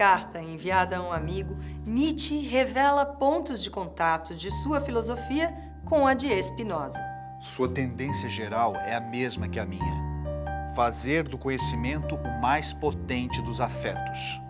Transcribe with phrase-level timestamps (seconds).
[0.00, 5.54] carta enviada a um amigo, Nietzsche revela pontos de contato de sua filosofia
[5.84, 6.98] com a de Spinoza.
[7.38, 13.42] Sua tendência geral é a mesma que a minha: fazer do conhecimento o mais potente
[13.42, 14.40] dos afetos.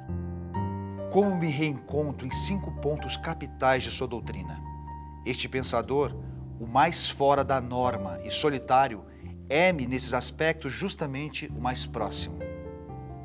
[1.11, 4.63] Como me reencontro em cinco pontos capitais de sua doutrina.
[5.27, 6.15] Este pensador,
[6.61, 9.05] o mais fora da norma e solitário,
[9.49, 12.50] é-me nesses aspectos justamente o mais próximo.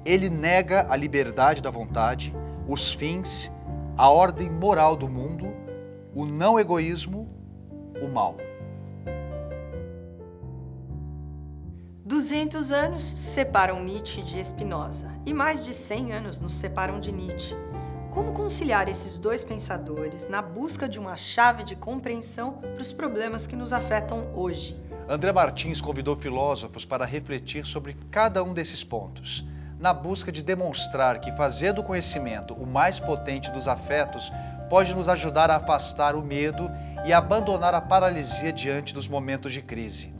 [0.06, 2.32] Ele nega a liberdade da vontade,
[2.68, 3.52] os fins,
[3.98, 5.52] a ordem moral do mundo,
[6.14, 7.28] o não egoísmo,
[8.00, 8.38] o mal.
[12.06, 17.56] 200 anos separam Nietzsche de Spinoza e mais de 100 anos nos separam de Nietzsche.
[18.12, 23.48] Como conciliar esses dois pensadores na busca de uma chave de compreensão para os problemas
[23.48, 24.80] que nos afetam hoje?
[25.10, 29.44] André Martins convidou filósofos para refletir sobre cada um desses pontos,
[29.86, 34.34] na busca de demonstrar que fazer do conhecimento o mais potente dos afetos
[34.68, 36.72] pode nos ajudar a afastar o medo
[37.06, 40.12] e abandonar a paralisia diante dos momentos de crise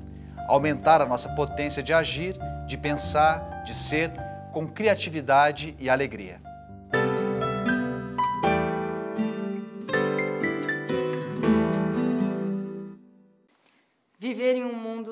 [0.48, 4.12] aumentar a nossa potência de agir, de pensar, de ser,
[4.54, 6.45] com criatividade e alegria.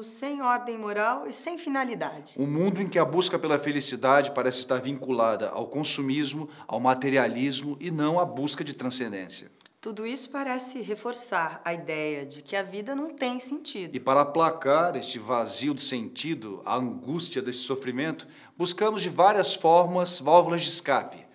[0.04, 2.34] Mundo sem ordem moral e sem finalidade.
[2.38, 7.78] Um mundo em que a busca pela felicidade parece estar vinculada ao consumismo, ao materialismo
[7.80, 9.50] e não à busca de transcendência.
[9.80, 13.96] Tudo isso parece reforçar a ideia de que a vida não tem sentido.
[13.96, 18.28] E para aplacar este vazio de sentido, a angústia desse sofrimento,
[18.58, 21.26] buscamos de várias formas válvulas de escape.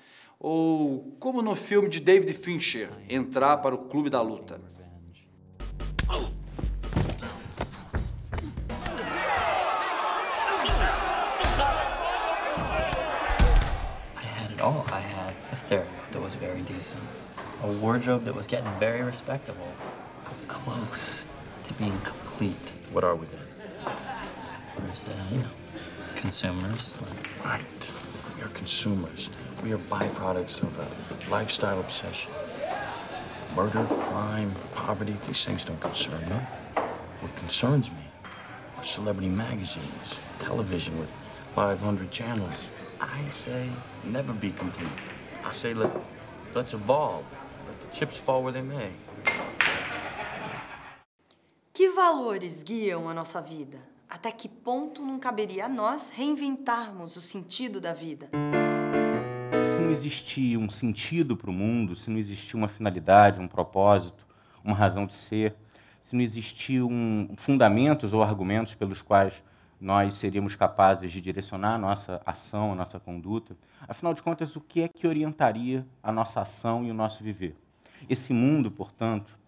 [0.41, 4.61] Ou, como no filme de David Fincher, entrar para o clube da luta.
[6.11, 6.38] I
[16.79, 17.03] decent.
[17.65, 19.67] a wardrobe that was getting very respectable.
[20.25, 21.27] I was close
[21.65, 22.73] to being complete.
[22.93, 23.95] What are we then?
[24.77, 25.49] We're, you know,
[26.15, 26.97] consumers.
[27.45, 27.93] Right.
[28.37, 29.29] We are consumers.
[29.65, 32.31] We are byproducts of a lifestyle obsession.
[33.57, 36.37] Murder, crime, poverty, these things don't concern me.
[37.21, 38.07] What concerns me
[38.77, 41.11] are celebrity magazines, television with
[41.57, 42.55] 500 channels.
[43.01, 43.69] I say
[44.05, 44.93] never be complete.
[45.45, 45.91] I say let,
[46.55, 47.25] let's evolve.
[47.93, 48.93] chips fall where they may.
[51.73, 53.79] Que valores guiam a nossa vida?
[54.09, 58.31] Até que ponto não caberia a nós reinventarmos o sentido da vida?
[59.63, 64.27] Se não existir um sentido para o mundo, se não existir uma finalidade, um propósito,
[64.65, 65.55] uma razão de ser,
[66.01, 69.35] se não existir um, fundamentos ou argumentos pelos quais
[69.81, 73.57] nós seríamos capazes de direcionar a nossa ação, a nossa conduta,
[73.87, 77.57] afinal de contas, o que é que orientaria a nossa ação e o nosso viver?
[78.09, 79.39] Esse mundo, portanto,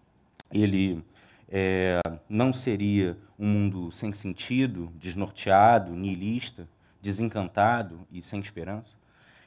[0.51, 1.03] ele
[1.49, 1.99] é,
[2.29, 6.67] não seria um mundo sem sentido, desnorteado, niilista,
[7.01, 8.95] desencantado e sem esperança.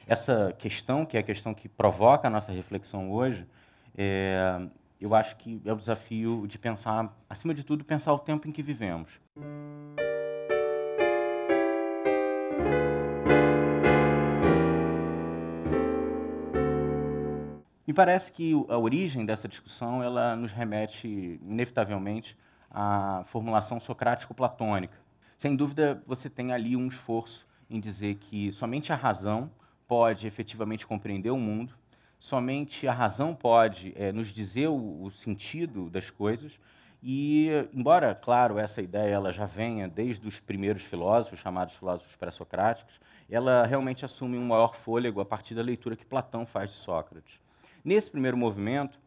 [0.07, 3.47] Essa questão, que é a questão que provoca a nossa reflexão hoje,
[3.97, 4.67] é,
[5.01, 8.51] eu acho que é o desafio de pensar, acima de tudo, pensar o tempo em
[8.51, 9.09] que vivemos.
[17.87, 22.35] Me parece que a origem dessa discussão ela nos remete, inevitavelmente,
[22.71, 24.97] à formulação socrático-platônica.
[25.37, 29.51] Sem dúvida, você tem ali um esforço em dizer que somente a razão
[29.87, 31.75] pode efetivamente compreender o mundo,
[32.17, 36.59] somente a razão pode é, nos dizer o, o, sentido das coisas.
[37.03, 42.99] E, embora, claro, essa ideia ela já venha desde os primeiros filósofos, chamados filósofos pré-socráticos,
[43.29, 47.44] ela realmente assume um maior fôlego a partir da leitura que Platão faz de Sócrates.
[47.85, 48.99] Nesse primeiro movimento,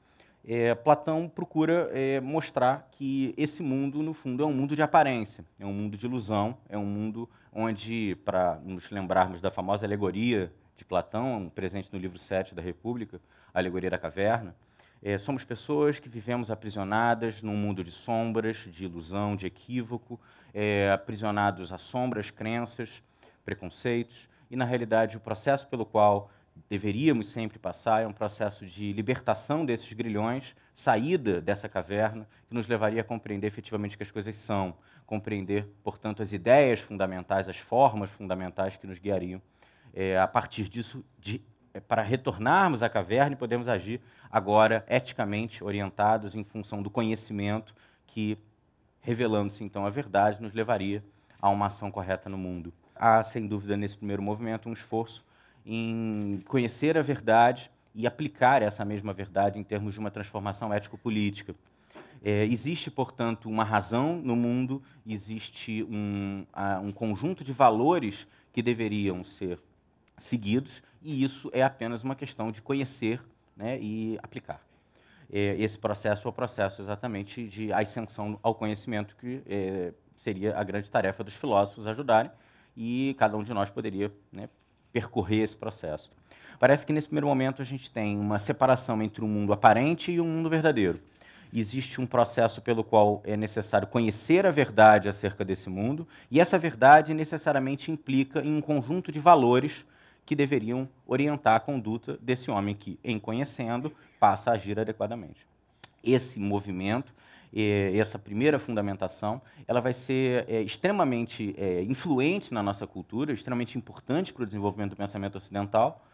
[0.47, 5.45] é, Platão procura é, mostrar que esse mundo, no fundo, é um mundo de aparência,
[5.59, 10.53] é um mundo de ilusão, é um mundo onde, para nos lembrarmos da famosa alegoria
[10.77, 13.21] de Platão, presente no livro 7 da República,
[13.53, 14.55] a alegoria da caverna,
[15.03, 20.21] é, somos pessoas que vivemos aprisionadas num mundo de sombras, de ilusão, de equívoco,
[20.55, 23.03] é, aprisionados a sombras, crenças,
[23.45, 26.31] preconceitos, e, na realidade, o processo pelo qual
[26.69, 32.67] deveríamos sempre passar é um processo de libertação desses grilhões, saída dessa caverna, que nos
[32.67, 34.75] levaria a compreender efetivamente o que as coisas são,
[35.07, 39.41] compreender, portanto, as ideias fundamentais, as formas fundamentais que nos guiariam.
[39.95, 44.01] É, a partir disso, de, é, para retornarmos à caverna e podermos agir
[44.31, 47.75] agora eticamente orientados em função do conhecimento
[48.07, 48.39] que,
[49.01, 51.03] revelando-se então a verdade, nos levaria
[51.41, 52.73] a uma ação correta no mundo.
[52.95, 55.25] Há, sem dúvida, nesse primeiro movimento, um esforço
[55.71, 61.55] em conhecer a verdade e aplicar essa mesma verdade em termos de uma transformação ético-política.
[62.25, 66.47] É, existe, portanto, uma razão no mundo, existe um,
[66.83, 69.61] um conjunto de valores que deveriam ser
[70.17, 73.23] seguidos, e isso é apenas uma questão de conhecer
[73.55, 74.61] né, e aplicar.
[75.31, 80.65] É, esse processo é o processo exatamente de ascensão ao conhecimento, que é, seria a
[80.65, 82.33] grande tarefa dos filósofos ajudarem,
[82.75, 84.49] e cada um de nós poderia né,
[84.93, 86.11] percorrer esse processo.
[86.59, 90.21] Parece que nesse primeiro momento a gente tem uma separação entre um mundo aparente e
[90.21, 91.01] um mundo verdadeiro
[91.53, 96.59] existe um processo pelo qual é necessário conhecer a verdade acerca desse mundo, e essa
[96.59, 99.85] verdade necessariamente implica em um conjunto de valores
[100.27, 105.47] que deveriam orientar a conduta desse homem que, em conhecendo, passa a agir adequadamente.
[106.05, 107.15] Esse movimento,
[107.99, 114.33] essa primeira fundamentação, ela vai ser é, extremamente é, influente na nossa cultura, extremamente importante
[114.33, 116.05] para o desenvolvimento do pensamento ocidental,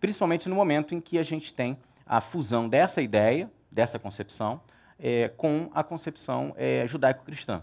[0.00, 4.60] principalmente no momento em que a gente tem a fusão dessa ideia, dessa concepção,
[4.98, 6.54] é, com a concepção
[6.86, 7.62] judaico-cristã.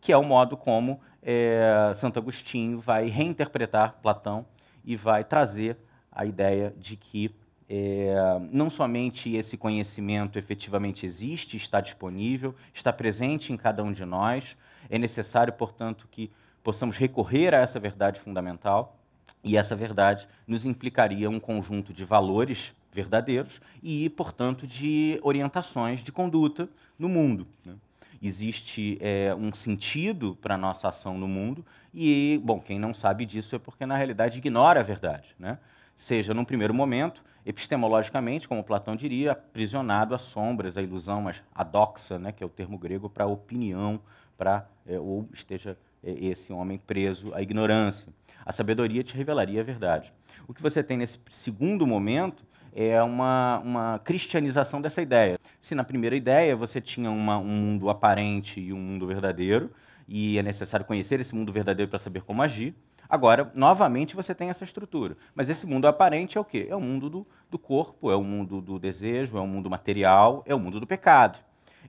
[0.00, 1.00] Que é o modo como
[1.30, 4.46] é, Santo Agostinho vai reinterpretar Platão
[4.82, 5.76] e vai trazer
[6.10, 7.34] a ideia de que
[7.68, 8.14] é,
[8.50, 14.56] não somente esse conhecimento efetivamente existe, está disponível, está presente em cada um de nós,
[14.88, 16.30] é necessário, portanto, que
[16.64, 18.96] possamos recorrer a essa verdade fundamental,
[19.44, 26.10] e essa verdade nos implicaria um conjunto de valores verdadeiros e, portanto, de orientações de
[26.10, 27.46] conduta no mundo.
[27.66, 27.74] Né?
[28.20, 33.24] Existe é, um sentido para a nossa ação no mundo e, bom, quem não sabe
[33.24, 35.34] disso é porque, na realidade, ignora a verdade.
[35.38, 35.58] Né?
[35.94, 41.62] Seja, num primeiro momento, epistemologicamente, como Platão diria, aprisionado às sombras, à ilusão, mas a
[41.62, 44.00] doxa, né, que é o termo grego para opinião,
[44.36, 48.12] para é, ou esteja esse homem preso à ignorância.
[48.44, 50.12] A sabedoria te revelaria a verdade.
[50.46, 55.38] O que você tem nesse segundo momento é uma, uma cristianização dessa ideia.
[55.58, 59.70] Se na primeira ideia você tinha uma, um mundo aparente e um mundo verdadeiro,
[60.06, 62.74] e é necessário conhecer esse mundo verdadeiro para saber como agir,
[63.08, 65.16] Agora, novamente, você tem essa estrutura.
[65.34, 66.66] Mas esse mundo aparente é o quê?
[66.68, 70.42] É o mundo do, do corpo, é o mundo do desejo, é o mundo material,
[70.44, 71.38] é o mundo do pecado.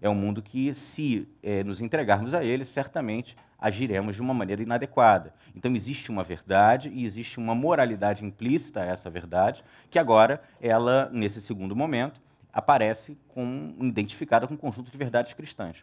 [0.01, 4.63] É um mundo que, se é, nos entregarmos a ele, certamente agiremos de uma maneira
[4.63, 5.33] inadequada.
[5.55, 11.09] Então existe uma verdade e existe uma moralidade implícita a essa verdade, que agora ela,
[11.11, 12.21] nesse segundo momento,
[12.53, 15.77] aparece com, identificada com um conjunto de verdades cristãs.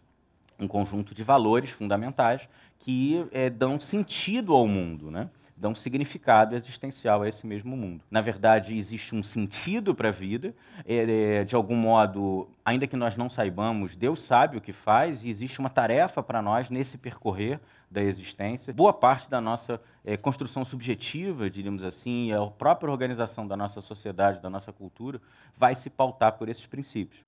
[0.59, 2.49] Um conjunto de valores fundamentais
[2.79, 5.11] que é, dão sentido ao mundo.
[5.11, 5.29] Né?
[5.57, 8.03] Dão significado existencial a esse mesmo mundo.
[8.11, 10.55] Na verdade, existe um sentido para a vida,
[10.87, 15.23] é, é, de algum modo, ainda que nós não saibamos, Deus sabe o que faz
[15.23, 17.59] e existe uma tarefa para nós nesse percorrer
[17.91, 18.75] da existência.
[18.75, 24.43] Boa parte da nossa é, construção subjetiva, diríamos assim, a própria organização da nossa sociedade,
[24.43, 25.21] da nossa cultura,
[25.57, 27.25] vai se pautar por esses princípios.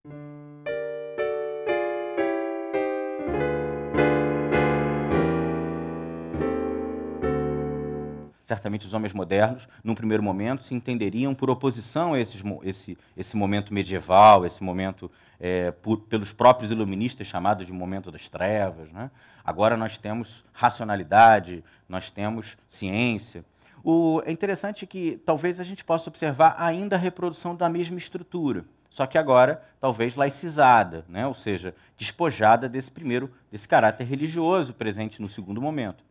[8.49, 13.37] Certamente os homens modernos, num primeiro momento, se entenderiam por oposição a esses, esse, esse
[13.37, 18.91] momento medieval, esse momento é, por, pelos próprios iluministas chamados de momento das trevas.
[18.91, 19.11] Né?
[19.45, 23.45] Agora nós temos racionalidade, nós temos ciência.
[23.85, 28.65] O, é interessante que talvez a gente possa observar ainda a reprodução da mesma estrutura,
[28.89, 31.27] só que agora talvez laicizada, né?
[31.27, 36.08] ou seja, despojada desse primeiro, desse caráter religioso presente no segundo momento.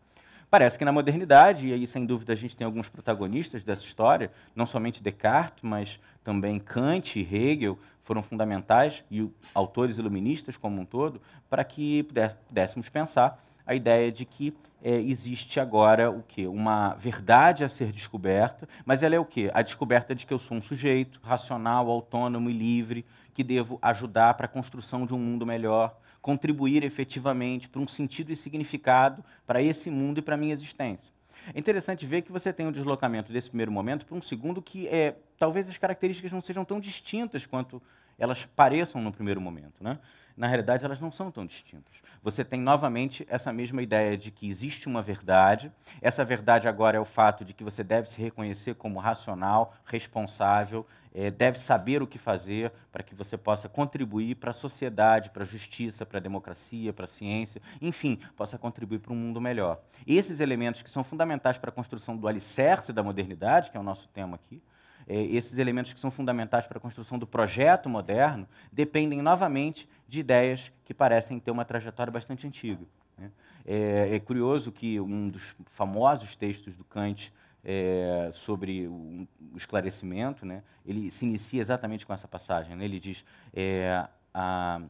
[0.49, 4.31] Parece que na modernidade, e aí sem dúvida a gente tem alguns protagonistas dessa história,
[4.55, 10.85] não somente Descartes, mas também Kant e Hegel foram fundamentais, e autores iluministas como um
[10.85, 12.07] todo, para que
[12.47, 16.47] pudéssemos pensar a ideia de que é, existe agora o quê?
[16.47, 19.51] Uma verdade a ser descoberta, mas ela é o quê?
[19.53, 24.35] A descoberta de que eu sou um sujeito racional, autônomo e livre, que devo ajudar
[24.35, 29.61] para a construção de um mundo melhor, contribuir efetivamente para um sentido e significado para
[29.61, 31.13] esse mundo e para a minha existência.
[31.55, 34.89] É interessante ver que você tem um deslocamento desse primeiro momento para um segundo que
[34.89, 37.81] é, talvez as características não sejam tão distintas quanto
[38.19, 39.81] elas pareçam no primeiro momento.
[39.81, 39.97] Né?
[40.35, 41.95] Na realidade, elas não são tão distintas.
[42.21, 45.71] Você tem novamente essa mesma ideia de que existe uma verdade.
[46.01, 50.85] Essa verdade agora é o fato de que você deve se reconhecer como racional, responsável,
[51.13, 55.43] é, deve saber o que fazer para que você possa contribuir para a sociedade, para
[55.43, 59.81] a justiça, para a democracia, para a ciência, enfim, possa contribuir para um mundo melhor.
[60.05, 63.83] Esses elementos que são fundamentais para a construção do alicerce da modernidade, que é o
[63.83, 64.61] nosso tema aqui,
[65.07, 70.19] é, esses elementos que são fundamentais para a construção do projeto moderno dependem novamente de
[70.19, 72.85] ideias que parecem ter uma trajetória bastante antiga.
[73.17, 73.31] Né?
[73.65, 77.33] É, é, curioso que um dos famosos textos do Kant
[77.63, 82.75] é, sobre o, esclarecimento, né, ele se inicia exatamente com essa passagem.
[82.75, 82.85] Né?
[82.85, 84.81] Ele diz: é, a,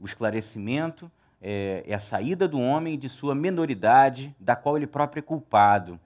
[0.00, 1.10] o esclarecimento
[1.40, 6.00] é, é, a saída do homem de sua menoridade, da qual ele próprio é culpado.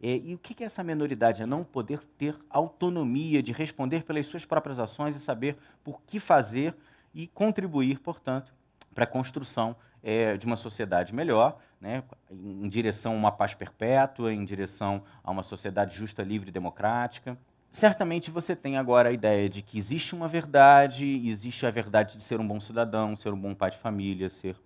[0.00, 1.42] É, e o que é essa menoridade?
[1.42, 6.20] É não poder ter autonomia de responder pelas suas próprias ações e saber por que
[6.20, 6.74] fazer
[7.12, 8.54] e contribuir, portanto,
[8.94, 14.32] para a construção é, de uma sociedade melhor, né, em direção a uma paz perpétua,
[14.32, 17.38] em direção a uma sociedade justa, livre e democrática.
[17.70, 22.22] Certamente você tem agora a ideia de que existe uma verdade, existe a verdade de
[22.22, 24.56] ser um bom cidadão, ser um bom pai de família, ser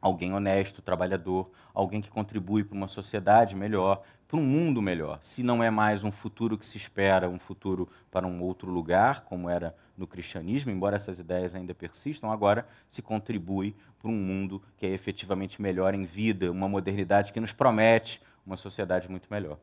[0.00, 5.18] alguém honesto, trabalhador, alguém que contribui para uma sociedade melhor, para um mundo melhor.
[5.22, 9.22] Se não é mais um futuro que se espera, um futuro para um outro lugar,
[9.24, 14.62] como era no cristianismo, embora essas ideias ainda persistam, agora se contribui para um mundo
[14.76, 19.58] que é efetivamente melhor em vida, uma modernidade que nos promete uma sociedade muito melhor.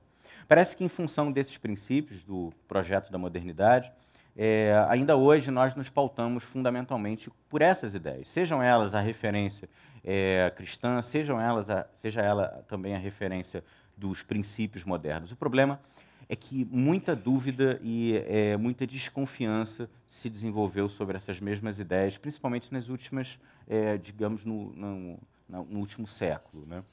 [0.47, 3.91] Parece que, em função desses princípios do projeto da modernidade,
[4.37, 9.69] é, ainda hoje nós nos pautamos fundamentalmente por essas ideias, sejam elas a referência
[10.03, 13.63] é, cristã, sejam elas a, seja ela também a referência
[13.95, 15.31] dos princípios modernos.
[15.31, 15.79] O problema
[16.27, 22.73] é que muita dúvida e é, muita desconfiança se desenvolveu sobre essas mesmas ideias, principalmente
[22.73, 26.65] nas últimas, é, digamos, no, no, no, último século.
[26.65, 26.83] Né?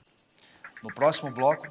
[0.83, 1.67] No próximo bloco.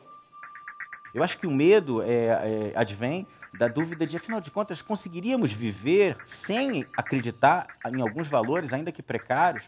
[1.13, 5.51] Eu acho que o medo é, é, advém da dúvida de, afinal de contas, conseguiríamos
[5.51, 9.65] viver sem acreditar em alguns valores, ainda que precários?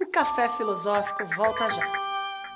[0.00, 1.84] O café filosófico volta já.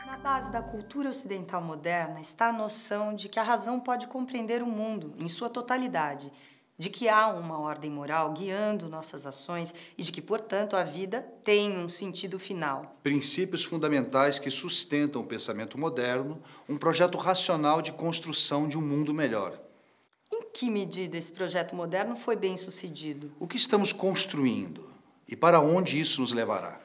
[0.07, 4.63] Na base da cultura ocidental moderna está a noção de que a razão pode compreender
[4.63, 6.33] o mundo em sua totalidade,
[6.79, 11.27] de que há uma ordem moral guiando nossas ações e de que, portanto, a vida
[11.43, 12.97] tem um sentido final.
[13.03, 19.13] Princípios fundamentais que sustentam o pensamento moderno, um projeto racional de construção de um mundo
[19.13, 19.68] melhor.
[20.41, 23.33] Em que medida esse projeto moderno foi bem sucedido?
[23.41, 24.89] O que estamos construindo
[25.29, 26.81] e para onde isso nos levará?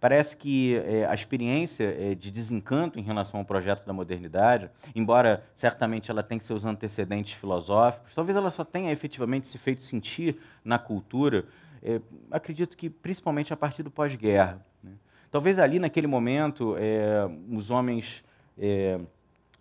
[0.00, 5.44] Parece que é, a experiência é, de desencanto em relação ao projeto da modernidade, embora
[5.54, 10.76] certamente ela tenha seus antecedentes filosóficos, talvez ela só tenha efetivamente se feito sentir na
[10.76, 11.46] cultura,
[11.80, 12.00] é,
[12.32, 14.60] acredito que principalmente a partir do pós-guerra.
[14.82, 14.90] Né?
[15.30, 18.24] Talvez ali, naquele momento, é, os homens
[18.58, 18.98] é,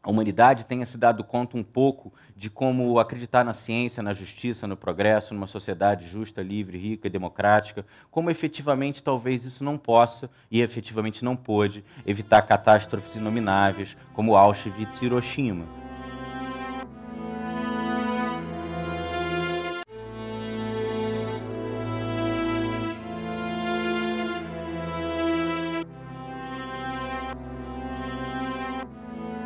[0.03, 4.65] a humanidade tenha se dado conta um pouco de como acreditar na ciência, na justiça,
[4.65, 10.29] no progresso, numa sociedade justa, livre, rica e democrática, como efetivamente talvez isso não possa
[10.49, 15.80] e efetivamente não pôde evitar catástrofes inomináveis como Auschwitz e Hiroshima.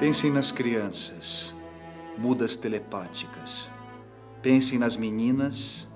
[0.05, 1.51] Pensem nas crianças,
[2.15, 3.67] mudas telepáticas.
[4.39, 5.88] Pensem nas meninas,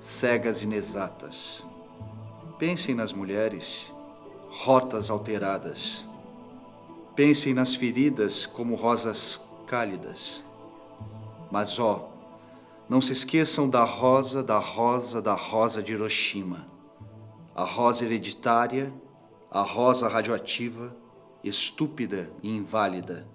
[0.00, 1.66] cegas inexatas.
[2.58, 3.92] Pensem nas mulheres,
[4.48, 6.02] rotas alteradas.
[7.14, 10.42] Pensem nas feridas como rosas cálidas.
[11.50, 12.08] Mas, ó,
[12.88, 16.66] não se esqueçam da rosa, da rosa, da rosa de Hiroshima.
[17.54, 18.90] A rosa hereditária,
[19.50, 20.96] a rosa radioativa,
[21.44, 23.28] estúpida e inválida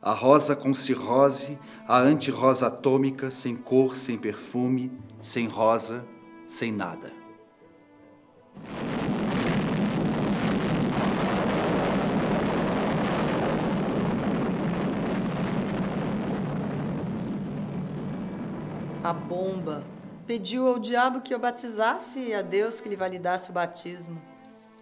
[0.00, 6.06] a rosa com cirrose, a anti-rosa atômica, sem cor, sem perfume, sem rosa,
[6.46, 7.12] sem nada.
[19.02, 19.84] A bomba
[20.26, 24.20] pediu ao diabo que o batizasse e a Deus que lhe validasse o batismo.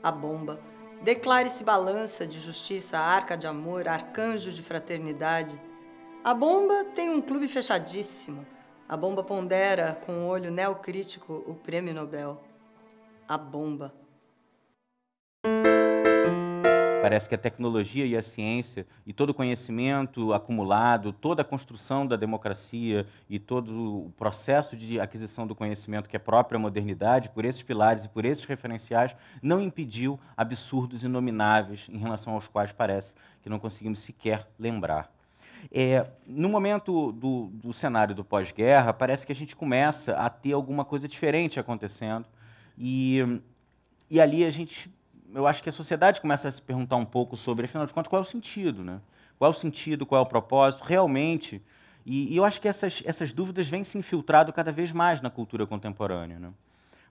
[0.03, 0.59] A bomba
[1.05, 5.61] Declare-se balança de justiça, arca de amor, arcanjo de fraternidade.
[6.25, 8.47] A bomba tem um clube fechadíssimo.
[8.89, 12.43] A bomba pondera com o olho neocrítico o prêmio Nobel.
[13.29, 13.93] A bomba.
[17.05, 22.07] Parece que a tecnologia e a ciência e todo o conhecimento acumulado, toda a construção
[22.07, 27.29] da democracia e todo o processo de aquisição do conhecimento que é própria à modernidade,
[27.29, 32.73] por esses pilares e por esses referenciais, não impediu absurdos inomináveis em relação aos quais
[32.73, 35.13] parece que não conseguimos sequer lembrar.
[35.71, 40.55] É, no momento do, do cenário do pós-guerra, parece que a gente começa a ter
[40.55, 42.25] alguma coisa diferente acontecendo
[42.79, 43.43] e,
[44.09, 44.91] e ali a gente
[45.35, 48.09] eu acho que a sociedade começa a se perguntar um pouco sobre, afinal de contas,
[48.09, 49.01] qual é o sentido, né?
[49.39, 50.85] Qual é o sentido, qual é o propósito?
[50.85, 51.61] Realmente
[52.07, 55.31] E, e eu acho que essas, essas dúvidas vêm se infiltrando cada vez mais na
[55.31, 56.39] cultura contemporânea.
[56.39, 56.53] Né?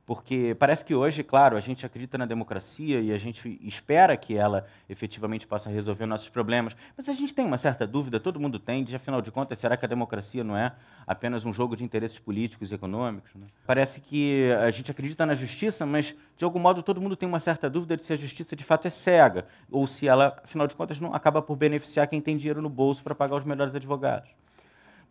[0.06, 4.36] Porque parece que hoje, claro, a gente acredita na democracia e a gente espera que
[4.36, 8.60] ela efetivamente possa resolver nossos problemas, mas a gente tem uma certa dúvida, todo mundo
[8.60, 10.74] tem, de afinal de contas, será que a democracia não é
[11.08, 13.32] apenas um jogo de interesses políticos e econômicos?
[13.34, 13.48] Né?
[13.66, 17.40] Parece que a gente acredita na justiça, mas de algum modo todo mundo tem uma
[17.40, 20.76] certa dúvida de se a justiça de fato é cega ou se ela, afinal de
[20.76, 24.30] contas, não acaba por beneficiar quem tem dinheiro no bolso para pagar os melhores advogados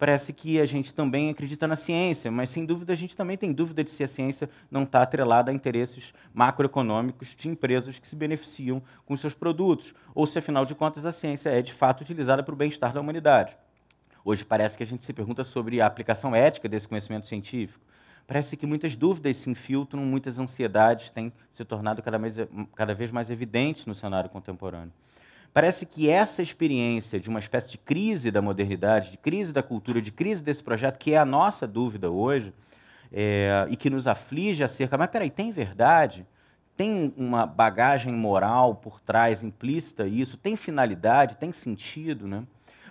[0.02, 3.52] parece que a gente também acredita na ciência, mas sem dúvida a gente também tem
[3.52, 8.16] dúvida de se a ciência não está atrelada a interesses macroeconômicos de empresas que se
[8.16, 12.42] beneficiam com seus produtos, ou se afinal de contas a ciência é de fato utilizada
[12.42, 13.56] para o bem-estar da humanidade.
[14.24, 17.78] Hoje parece que a gente se pergunta sobre a aplicação ética desse conhecimento científico.
[18.26, 22.38] Parece que muitas dúvidas se infiltram, muitas ansiedades têm se tornado cada vez,
[22.74, 24.92] cada vez mais evidentes no cenário contemporâneo.
[25.52, 30.00] Parece que essa experiência de uma espécie de crise da modernidade, de crise da cultura,
[30.00, 32.54] de crise desse projeto, que é a nossa dúvida hoje,
[33.12, 36.26] é, e que nos aflige acerca, mas peraí, tem verdade?
[36.74, 40.38] Tem uma bagagem moral por trás implícita isso?
[40.38, 41.36] Tem finalidade?
[41.36, 42.26] Tem sentido?
[42.26, 42.44] Né?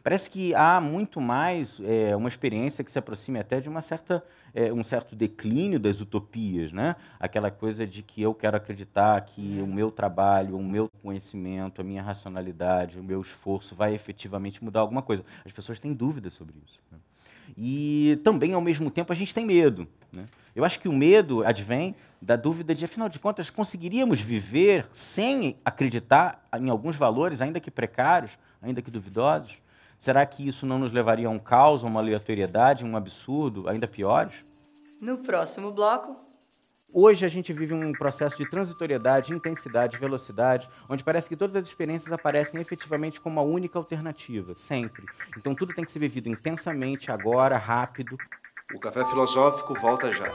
[0.04, 4.24] Parece que há muito mais é, uma experiência que se aproxime até de uma certa,
[4.54, 6.96] é, um certo declínio das utopias, né?
[7.20, 11.84] Aquela coisa de que eu quero acreditar que o meu trabalho, o meu conhecimento, a
[11.84, 15.24] minha racionalidade, o meu esforço vai efetivamente mudar alguma coisa.
[15.46, 16.82] As pessoas têm dúvidas sobre isso.
[16.92, 16.98] Né?
[17.56, 19.88] E também, ao mesmo tempo, a gente tem medo.
[20.12, 20.26] Né?
[20.56, 25.58] Eu acho que o medo advém da dúvida de, afinal de contas, conseguiríamos viver sem
[25.64, 29.58] acreditar em alguns valores, ainda que precários, ainda que duvidosos?
[30.02, 33.88] Será que isso não nos levaria a um caos, a uma aleatoriedade, um absurdo, ainda
[33.88, 34.34] piores?
[35.00, 36.16] No próximo bloco.
[36.92, 41.68] Hoje a gente vive um processo de transitoriedade, intensidade, velocidade, onde parece que todas as
[41.68, 45.06] experiências aparecem efetivamente como uma única alternativa, sempre.
[45.38, 48.18] Então tudo tem que ser vivido intensamente, agora, rápido.
[48.74, 50.32] O café filosófico volta já.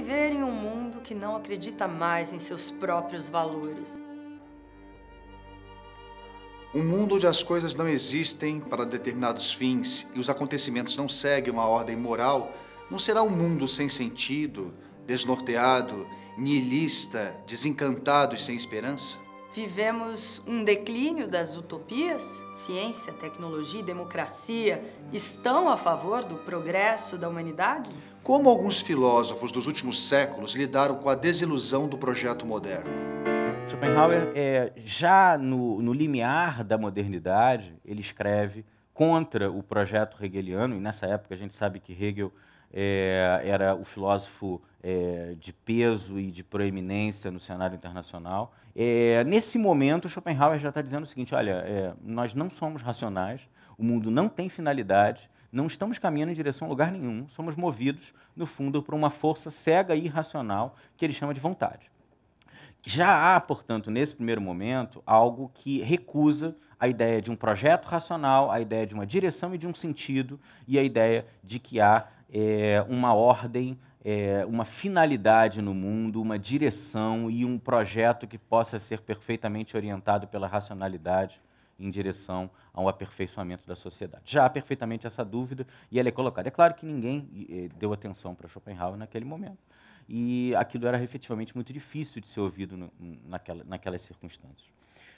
[0.00, 4.00] Viver em um mundo que não acredita mais em seus próprios valores.
[6.72, 11.52] Um mundo onde as coisas não existem para determinados fins e os acontecimentos não seguem
[11.52, 12.52] uma ordem moral,
[12.88, 14.72] não será um mundo sem sentido,
[15.04, 16.06] desnorteado,
[16.36, 19.18] nihilista, desencantado e sem esperança?
[19.54, 22.44] Vivemos um declínio das utopias?
[22.52, 24.82] Ciência, tecnologia e democracia
[25.12, 27.94] estão a favor do progresso da humanidade?
[28.22, 32.90] Como alguns filósofos dos últimos séculos lidaram com a desilusão do projeto moderno?
[33.68, 40.80] Schopenhauer, é, já no, no limiar da modernidade, ele escreve contra o projeto hegeliano, e
[40.80, 42.32] nessa época a gente sabe que Hegel
[42.72, 48.54] é, era o filósofo é, de peso e de proeminência no cenário internacional.
[48.74, 53.40] É, nesse momento, Schopenhauer já está dizendo o seguinte: olha, nós não somos racionais,
[53.76, 58.12] o mundo não tem finalidade, não estamos caminhando em direção a lugar nenhum, somos movidos,
[58.36, 61.90] no fundo, por uma força cega e irracional que ele chama de vontade.
[62.82, 68.50] Já há, portanto, nesse primeiro momento, algo que recusa a ideia de um projeto racional,
[68.50, 72.06] a ideia de uma direção e de um sentido, e a ideia de que há
[72.32, 78.78] é, uma ordem, é, uma finalidade no mundo, uma direção e um projeto que possa
[78.78, 81.40] ser perfeitamente orientado pela racionalidade
[81.78, 84.24] em direção ao aperfeiçoamento da sociedade.
[84.26, 86.48] Já há perfeitamente essa dúvida e ela é colocada.
[86.48, 89.58] É claro que ninguém deu atenção para Schopenhauer naquele momento.
[90.08, 92.90] E aquilo era efetivamente muito difícil de ser ouvido no,
[93.26, 94.66] naquela, naquelas circunstâncias.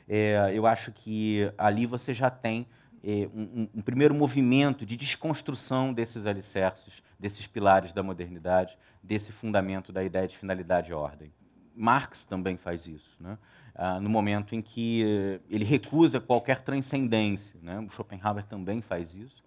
[0.08, 2.66] É, eu acho que ali você já tem
[3.02, 10.04] um, um, primeiro movimento de desconstrução desses alicerces, desses pilares da modernidade, desse fundamento da
[10.04, 11.32] ideia de finalidade e ordem.
[11.74, 13.16] Marx também faz isso.
[13.18, 13.38] Né?
[13.74, 17.58] ah, no momento em que eh, ele recusa qualquer transcendência.
[17.62, 17.80] Né?
[17.80, 19.42] O Schopenhauer também faz isso.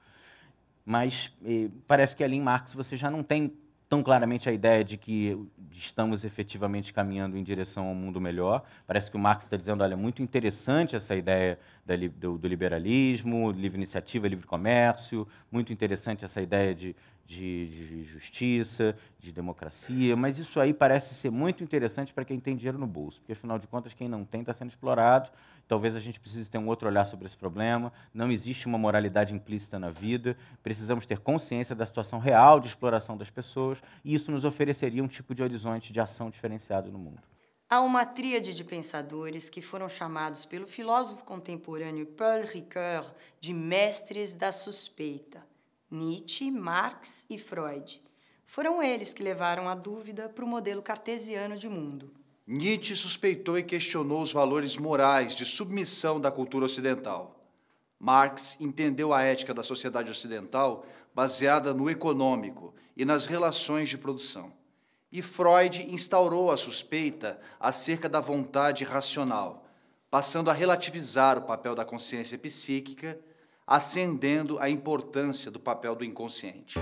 [0.84, 3.54] Mas eh, parece que ali em Marx você já não tem
[3.94, 5.38] tão claramente a ideia de que
[5.72, 8.64] estamos efetivamente caminhando em direção a um mundo melhor.
[8.88, 13.52] Parece que o Marx está dizendo, olha, muito interessante essa ideia da, do, do, liberalismo,
[13.52, 20.40] livre iniciativa, livre comércio, muito interessante essa ideia de, de, de, justiça, de democracia, mas
[20.40, 23.68] isso aí parece ser muito interessante para quem tem dinheiro no bolso, porque afinal de
[23.68, 25.30] contas quem não tem está sendo explorado.
[25.68, 27.92] Talvez a gente precise ter um outro olhar sobre esse problema.
[28.14, 30.38] Não existe uma moralidade implícita na vida.
[30.62, 35.08] Precisamos ter consciência da situação real de exploração das pessoas e isso nos ofereceria um
[35.08, 37.22] tipo de horizonte de ação diferenciado no mundo.
[37.70, 44.34] Há uma tríade de pensadores que foram chamados pelo filósofo contemporâneo Paul Ricoeur de mestres
[44.34, 45.44] da suspeita
[45.90, 48.02] Nietzsche, Marx e Freud.
[48.48, 52.12] Foram eles que levaram a dúvida para o modelo cartesiano de mundo.
[52.46, 57.40] Nietzsche suspeitou e questionou os valores morais de submissão da cultura ocidental.
[57.98, 64.52] Marx entendeu a ética da sociedade ocidental baseada no econômico e nas relações de produção.
[65.10, 69.66] E Freud instaurou a suspeita acerca da vontade racional,
[70.12, 73.18] passando a relativizar o papel da consciência psíquica,
[73.66, 76.78] acendendo a importância do papel do inconsciente.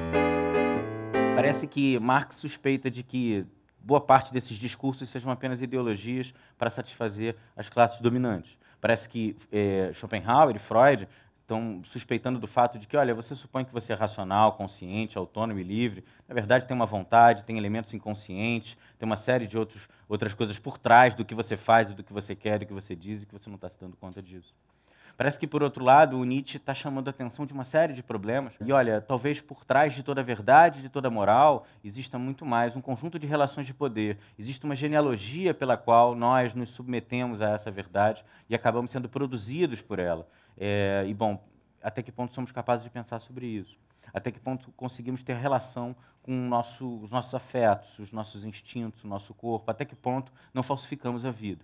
[1.35, 3.45] Parece que Marx suspeita de que
[3.83, 8.57] boa parte desses discursos sejam apenas ideologias para satisfazer as classes dominantes.
[8.79, 11.07] Parece que é, Schopenhauer e Freud
[11.41, 15.59] estão suspeitando do fato de que, olha, você supõe que você é racional, consciente, autônomo
[15.59, 16.03] e livre.
[16.27, 20.57] Na verdade, tem uma vontade, tem elementos inconscientes, tem uma série de outros, outras coisas
[20.57, 23.25] por trás do que você faz, do que você quer, do que você diz e
[23.25, 24.55] que você não está se dando conta disso.
[25.21, 28.01] Parece que, por outro lado, o Nietzsche está chamando a atenção de uma série de
[28.01, 28.55] problemas.
[28.59, 32.81] E olha, talvez por trás de toda verdade, de toda moral, exista muito mais um
[32.81, 34.17] conjunto de relações de poder.
[34.35, 39.79] Existe uma genealogia pela qual nós nos submetemos a essa verdade e acabamos sendo produzidos
[39.79, 40.27] por ela.
[40.57, 41.39] É, e, bom,
[41.83, 43.77] até que ponto somos capazes de pensar sobre isso?
[44.11, 49.07] Até que ponto conseguimos ter relação com nosso, os nossos afetos, os nossos instintos, o
[49.07, 49.69] nosso corpo?
[49.69, 51.63] Até que ponto não falsificamos a vida?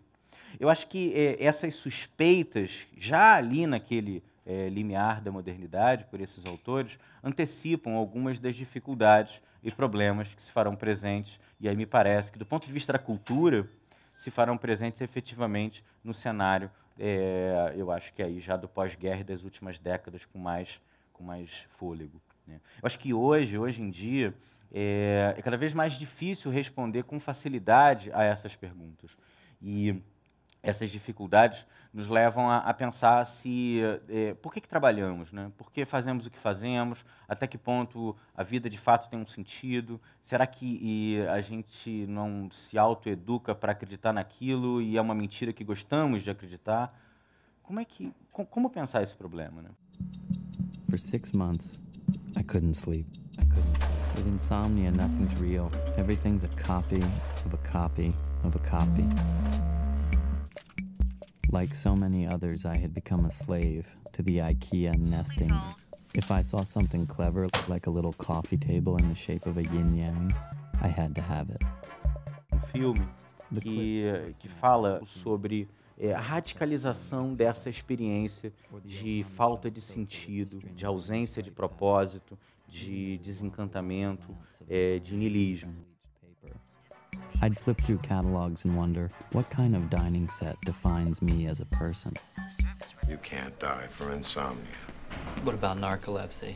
[0.60, 6.46] Eu acho que é, essas suspeitas, já ali naquele é, limiar da modernidade, por esses
[6.46, 12.32] autores, antecipam algumas das dificuldades e problemas que se farão presentes, e aí me parece
[12.32, 13.68] que, do ponto de vista da cultura,
[14.16, 19.44] se farão presentes efetivamente no cenário, é, eu acho que aí já do pós-guerra das
[19.44, 20.80] últimas décadas, com mais,
[21.14, 22.20] com mais fôlego.
[22.48, 22.60] Né?
[22.82, 24.34] Eu acho que hoje, hoje em dia,
[24.74, 29.12] é, é cada vez mais difícil responder com facilidade a essas perguntas.
[29.62, 30.02] E
[30.70, 35.52] essas dificuldades nos levam a, a pensar se é, por que, que trabalhamos, né?
[35.58, 37.04] Por que fazemos o que fazemos?
[37.28, 40.00] Até que ponto a vida de fato tem um sentido?
[40.22, 45.64] Será que a gente não se autoeduca para acreditar naquilo e é uma mentira que
[45.64, 46.94] gostamos de acreditar?
[47.64, 49.70] Como é que como, como pensar esse problema, né?
[50.90, 51.82] For six months,
[52.38, 53.08] I couldn't sleep.
[53.40, 53.98] I couldn't sleep.
[54.16, 55.72] With insomnia, nothing's real.
[55.98, 57.02] Everything's a copy
[57.46, 59.77] of a copy of a copy.
[61.52, 65.54] Like so many others, I had become a slave to the IKEA nesting.
[66.14, 69.64] If I saw something clever, like a little coffee table in the shape of a
[69.64, 70.34] yin yang,
[70.82, 71.62] I had to have it.
[72.52, 73.08] Um filme
[73.62, 74.04] que,
[74.42, 78.52] que fala sobre é, a radicalização dessa experiência
[78.84, 84.36] de falta de sentido, de ausência de propósito, de desencantamento,
[84.70, 85.74] é, de niilismo.
[87.42, 91.66] I'd flip through catalogs and wonder what kind of dining set defines me as a
[91.66, 92.16] person.
[93.08, 94.64] You can't die for insomnia.
[95.44, 96.56] What about narcolepsy?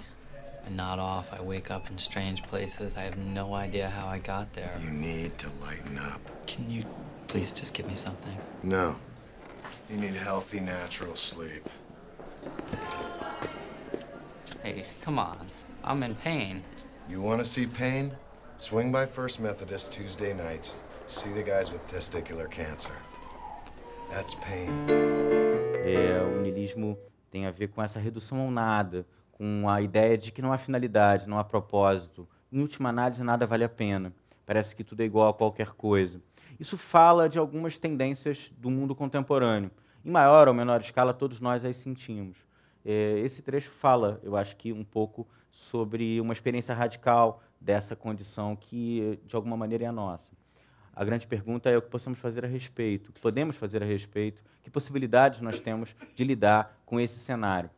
[0.65, 2.95] I nod off, I wake up in strange places.
[2.97, 4.71] I have no idea how I got there.
[4.83, 6.21] You need to lighten up.
[6.47, 6.83] Can you
[7.27, 8.37] please just give me something?
[8.63, 8.95] No.
[9.89, 11.67] You need healthy, natural sleep.
[14.63, 15.47] Hey, come on.
[15.83, 16.63] I'm in pain.
[17.09, 18.11] You want to see pain?
[18.61, 20.75] Swing by First Methodist Tuesday nights.
[21.07, 22.93] See the guys with testicular cancer.
[24.11, 24.69] That's pain.
[25.83, 26.95] É, o niilismo
[27.31, 30.59] tem a ver com essa redução ao nada, com a ideia de que não há
[30.59, 32.29] finalidade, não há propósito.
[32.51, 34.13] Em última análise, nada vale a pena.
[34.45, 36.21] Parece que tudo é igual a qualquer coisa.
[36.59, 39.71] Isso fala de algumas tendências do mundo contemporâneo.
[40.05, 42.37] Em maior ou menor escala, todos nós as sentimos.
[42.85, 48.55] É, esse trecho fala, eu acho que um pouco sobre uma experiência radical dessa condição
[48.55, 50.31] que, de alguma maneira, é a nossa.
[50.93, 53.85] A grande pergunta é o que possamos fazer a respeito, o que podemos fazer a
[53.85, 57.69] respeito, que possibilidades nós temos de lidar com esse cenário.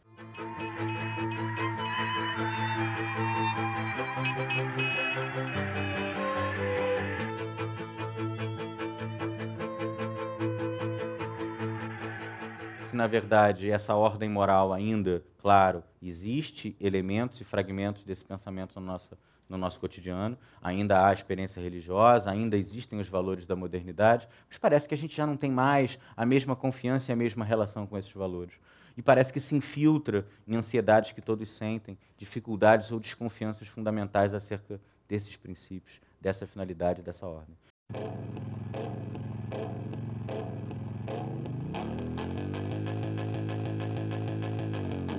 [12.90, 18.86] Se, na verdade, essa ordem moral ainda, claro, existe elementos e fragmentos desse pensamento na
[18.86, 19.18] nossa
[19.54, 24.88] no nosso cotidiano, ainda há experiência religiosa, ainda existem os valores da modernidade, mas parece
[24.88, 27.98] que a gente já não tem mais a mesma confiança e a mesma relação com
[27.98, 28.54] esses valores.
[28.98, 34.80] E parece que se infiltra em ansiedades que todos sentem, dificuldades ou desconfianças fundamentais acerca
[35.08, 37.56] desses princípios, dessa finalidade, dessa ordem.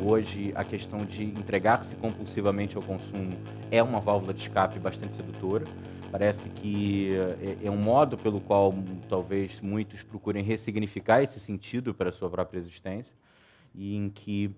[0.07, 3.33] Hoje, a questão de entregar-se compulsivamente ao consumo
[3.71, 5.65] é uma válvula de escape bastante sedutora.
[6.13, 7.17] Parece que
[7.63, 8.75] é, é um modo pelo qual
[9.09, 13.17] talvez muitos procurem ressignificar esse sentido para a sua própria existência
[13.75, 14.55] e em que,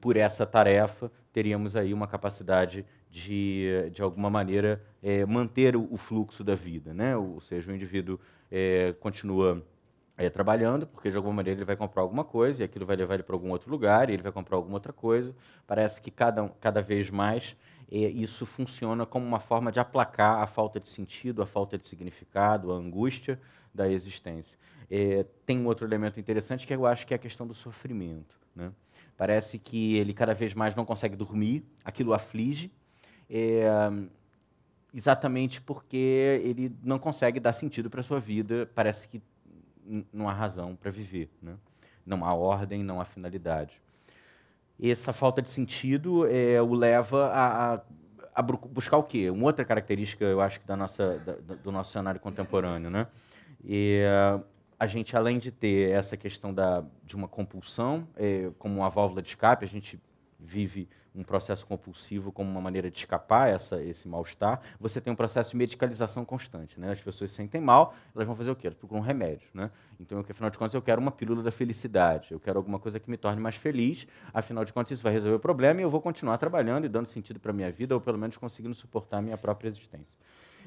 [0.00, 6.42] por essa tarefa, teríamos aí uma capacidade de, de alguma maneira, é, manter o, fluxo
[6.42, 6.92] da vida.
[6.92, 7.16] Né?
[7.16, 8.18] Ou seja, o indivíduo
[8.50, 9.62] é, continua
[10.18, 13.14] é, trabalhando, porque de alguma maneira ele vai comprar alguma coisa e aquilo vai levar
[13.14, 15.32] ele para algum outro lugar e ele vai comprar alguma outra coisa.
[15.64, 17.56] Parece que cada, cada vez mais
[17.90, 21.86] é, isso funciona como uma forma de aplacar a falta de sentido, a falta de
[21.86, 23.40] significado, a angústia
[23.72, 24.58] da existência.
[24.90, 28.36] É, tem um outro elemento interessante que eu acho que é a questão do sofrimento.
[28.56, 28.72] Né?
[29.16, 32.72] Parece que ele cada vez mais não consegue dormir, aquilo aflige,
[33.30, 33.68] é,
[34.92, 38.68] exatamente porque ele não consegue dar sentido para sua vida.
[38.74, 39.22] Parece que
[40.12, 41.56] não há razão para viver, né?
[42.04, 43.80] não há ordem, não há finalidade.
[44.80, 47.74] Essa falta de sentido é, o leva a,
[48.34, 49.28] a, buscar o quê?
[49.28, 52.88] Uma outra característica, eu acho, da nossa, da, do nosso cenário contemporâneo.
[52.88, 53.06] Né?
[53.64, 54.04] E,
[54.78, 59.20] a gente, além de ter essa questão da, de uma compulsão é, como uma válvula
[59.20, 60.00] de escape, a gente
[60.38, 65.16] vive um processo compulsivo como uma maneira de escapar essa, esse mal-estar, você tem um
[65.16, 66.78] processo de medicalização constante.
[66.78, 66.92] Né?
[66.92, 68.68] As pessoas se sentem mal, elas vão fazer o quê?
[68.68, 69.48] Elas procuram um remédio.
[69.52, 69.70] Né?
[69.98, 73.10] Então, afinal de contas, eu quero uma pílula da felicidade, eu quero alguma coisa que
[73.10, 76.00] me torne mais feliz, afinal de contas, isso vai resolver o problema e eu vou
[76.00, 79.22] continuar trabalhando e dando sentido para a minha vida, ou pelo menos conseguindo suportar a
[79.22, 80.16] minha própria existência.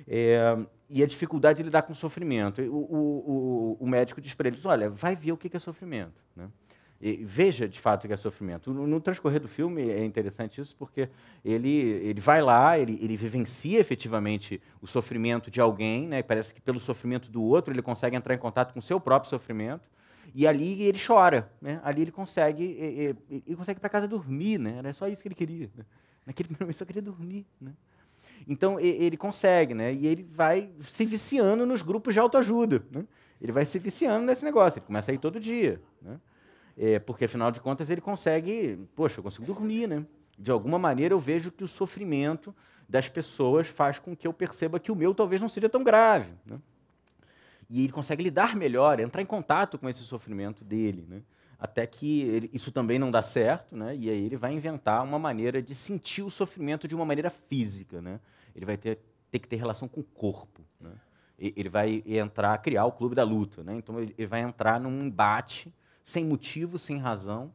[0.08, 0.58] É,
[0.90, 2.62] e a dificuldade de lidar com sofrimento.
[2.64, 6.24] O, o, o, o médico diz para eles: olha, vai ver o que é sofrimento.
[6.36, 6.50] Né?
[7.02, 8.72] E veja de fato que é sofrimento.
[8.72, 11.10] No, no, transcorrer do filme é interessante isso, porque
[11.44, 16.22] ele, ele vai lá, ele, ele vivencia efetivamente o sofrimento de alguém, né?
[16.22, 19.32] parece que pelo sofrimento do outro ele consegue entrar em contato com o seu próprio
[19.32, 19.90] sofrimento.
[20.34, 21.82] E ali ele chora, né?
[21.84, 24.78] Ali ele consegue, ele, ele consegue para casa dormir, né?
[24.78, 25.70] Era só isso que ele queria.
[25.76, 25.84] Né?
[26.26, 27.74] Naquele momento ele só queria dormir, né?
[28.48, 29.94] Então ele consegue, né?
[29.94, 33.06] E ele vai se viciando nos grupos de autoajuda, né?
[33.42, 34.80] Ele vai se viciando nesse negócio.
[34.80, 36.20] Ele começa a ir todo dia, né?
[36.78, 40.06] É, porque afinal de contas ele consegue, poxa, eu consigo dormir, né?
[40.38, 42.56] De alguma maneira eu vejo que o sofrimento
[42.88, 46.32] das pessoas faz com que eu perceba que o meu talvez não seja tão grave,
[46.46, 46.60] né?
[47.70, 51.22] E ele consegue lidar melhor, entrar em contato com esse sofrimento dele, né?
[51.62, 53.96] até que ele, isso também não dá certo, né?
[53.96, 58.02] E aí ele vai inventar uma maneira de sentir o sofrimento de uma maneira física,
[58.02, 58.20] né?
[58.56, 58.98] Ele vai ter,
[59.30, 60.90] ter que ter relação com o corpo, né?
[61.38, 63.76] Ele vai entrar, criar o clube da luta, né?
[63.76, 65.72] Então ele vai entrar num embate
[66.04, 67.54] sem motivo, sem razão,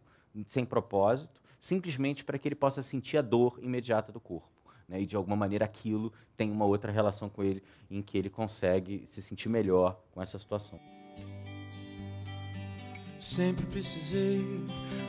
[0.49, 4.49] sem propósito, simplesmente para que ele possa sentir a dor imediata do corpo.
[4.89, 5.03] Né?
[5.03, 9.07] E de alguma maneira aquilo tem uma outra relação com ele, em que ele consegue
[9.09, 10.79] se sentir melhor com essa situação.
[13.19, 14.45] Sempre precisei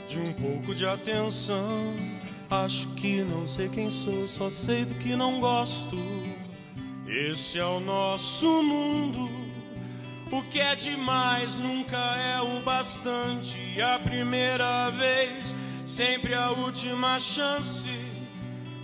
[0.08, 1.93] de um pouco de atenção.
[2.50, 5.97] Acho que não sei quem sou, só sei do que não gosto.
[7.06, 9.46] Esse é o nosso mundo.
[10.31, 13.81] O que é demais nunca é o bastante.
[13.81, 17.87] A primeira vez, sempre a última chance.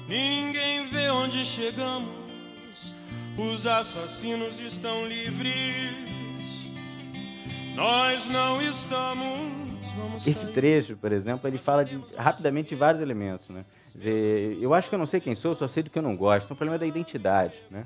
[0.08, 2.94] Ninguém vê onde chegamos.
[3.38, 6.72] Os assassinos estão livres.
[7.76, 9.74] Nós não estamos.
[10.26, 13.66] Esse trecho, por exemplo, ele fala de, rapidamente de vários elementos, né?
[14.62, 16.46] Eu acho que eu não sei quem sou, só sei do que eu não gosto.
[16.46, 17.86] Então, o problema é da identidade, né?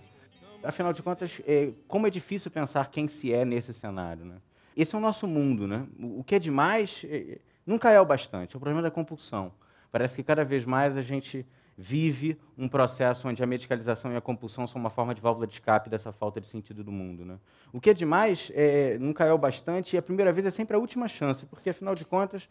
[0.68, 4.36] Afinal de contas, é, como é difícil pensar quem se é nesse cenário, né?
[4.76, 5.88] Esse é o nosso mundo, né?
[5.98, 8.54] O que é demais é, nunca é o bastante.
[8.54, 9.54] É o problema da compulsão.
[9.90, 11.46] Parece que cada vez mais a gente
[11.78, 15.54] vive um processo onde a medicalização e a compulsão são uma forma de válvula de
[15.54, 17.24] escape dessa falta de sentido do mundo.
[17.24, 17.40] Né?
[17.72, 20.76] O que é demais é, nunca é o bastante e a primeira vez é sempre
[20.76, 22.50] a última chance, porque, afinal de contas,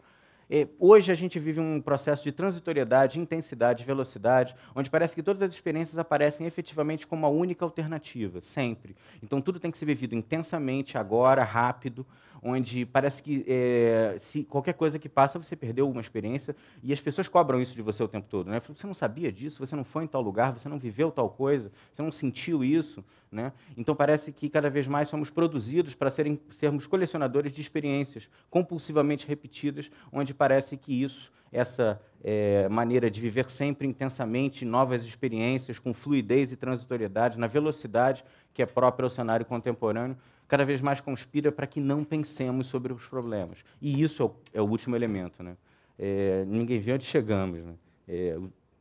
[0.79, 5.51] hoje a gente vive um processo de transitoriedade, intensidade, velocidade, onde parece que todas as
[5.51, 8.95] experiências aparecem efetivamente como a única alternativa, sempre.
[9.21, 12.05] Então tudo tem que ser vivido intensamente, agora, rápido,
[12.41, 17.01] onde parece que é, se qualquer coisa que passa você perdeu uma experiência e as
[17.01, 18.49] pessoas cobram isso de você o tempo todo.
[18.49, 18.61] Né?
[18.67, 21.71] Você não sabia disso, você não foi em tal lugar, você não viveu tal coisa,
[21.91, 23.03] você não sentiu isso.
[23.31, 23.51] Né?
[23.75, 29.27] Então parece que cada vez mais somos produzidos para serem, sermos colecionadores de experiências compulsivamente
[29.27, 35.93] repetidas, onde parece que isso, essa é, maneira de viver sempre intensamente novas experiências, com
[35.93, 41.51] fluidez e transitoriedade, na velocidade que é própria ao cenário contemporâneo, cada vez mais conspira
[41.51, 43.59] para que não pensemos sobre os problemas.
[43.81, 45.43] E isso é o, é o último elemento.
[45.43, 45.57] Né?
[45.99, 47.59] É, ninguém vê onde chegamos.
[47.59, 47.73] Né?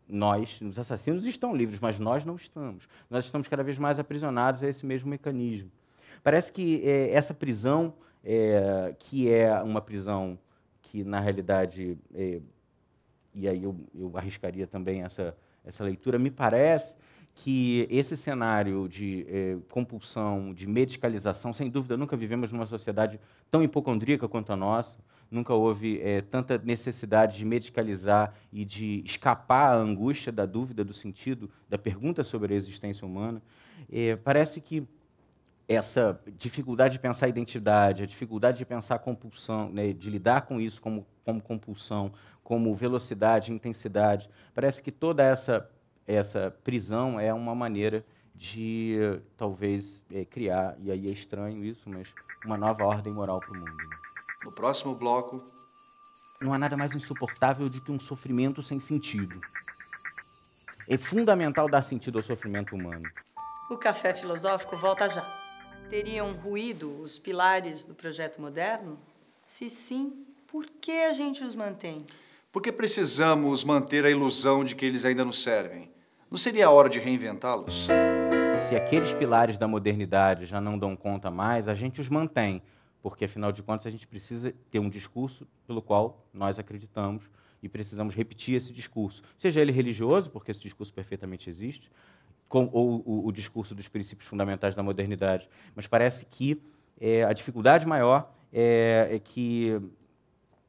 [0.09, 2.89] É, nós, os assassinos estão livres, mas nós não estamos.
[3.11, 5.71] Nós estamos cada vez mais aprisionados a esse mesmo mecanismo.
[6.23, 10.39] Parece que é, essa prisão, é, que é uma prisão
[10.83, 12.41] que, na realidade, é,
[13.35, 16.97] e aí eu, eu arriscaria também essa, essa leitura, me parece
[17.37, 23.63] que esse cenário de eh, compulsão, de medicalização, sem dúvida, nunca vivemos numa sociedade tão
[23.63, 24.97] hipocondríaca quanto a nossa.
[25.31, 30.95] Nunca houve é, tanta necessidade de medicalizar e de escapar à angústia da dúvida do
[30.95, 33.43] sentido, da pergunta sobre a existência humana.
[33.91, 34.87] É, parece que
[35.69, 40.81] essa dificuldade de pensar identidade, a dificuldade de pensar compulsão, né, de lidar com isso
[40.81, 42.13] como, como compulsão,
[42.45, 45.69] como velocidade, intensidade, parece que toda essa,
[46.07, 48.97] essa prisão é uma maneira de
[49.37, 52.13] talvez é, criar, e aí é estranho isso, mas
[52.45, 54.16] uma nova ordem moral para o mundo.
[54.45, 55.43] No próximo bloco.
[56.41, 59.41] Não há nada mais insuportável do que um sofrimento sem sentido.
[60.89, 63.09] É fundamental dar sentido ao sofrimento humano.
[63.69, 65.25] O café filosófico volta já.
[65.89, 68.99] Teriam ruído os pilares do projeto moderno?
[69.47, 71.99] Se sim, por que a gente os mantém?
[72.53, 75.91] Porque precisamos manter a ilusão de que eles ainda nos servem.
[76.31, 77.89] Não seria a hora de reinventá-los?
[78.69, 82.63] Se aqueles pilares da modernidade já não dão conta mais, a gente os mantém,
[83.09, 87.23] porque afinal de contas a gente precisa ter um discurso pelo qual nós acreditamos
[87.63, 91.89] e precisamos repetir esse discurso, seja ele religioso, porque esse discurso perfeitamente existe,
[92.49, 95.49] com, ou o, o, discurso dos princípios fundamentais da modernidade.
[95.77, 96.61] Mas parece que
[97.01, 99.81] é, a dificuldade maior é, é que,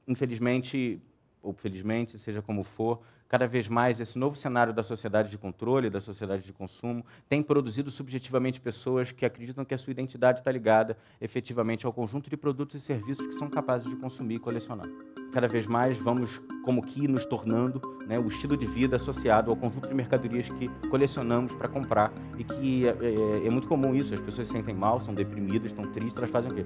[0.07, 1.01] infelizmente,
[1.41, 5.89] ou felizmente, seja como for, cada vez mais esse novo cenário da sociedade de controle,
[5.89, 10.51] da sociedade de consumo, tem produzido subjetivamente pessoas que acreditam que a sua identidade está
[10.51, 14.87] ligada efetivamente ao conjunto de produtos e serviços que são capazes de consumir e colecionar.
[15.31, 19.57] Cada vez mais vamos, como que, nos tornando né, o estilo de vida associado ao
[19.57, 24.13] conjunto de mercadorias que colecionamos para comprar e que é, é, é muito comum isso.
[24.13, 26.63] As pessoas se sentem mal, são deprimidas, estão tristes, elas fazem o quê?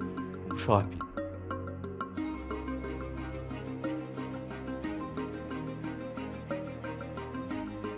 [0.58, 1.21] Shopping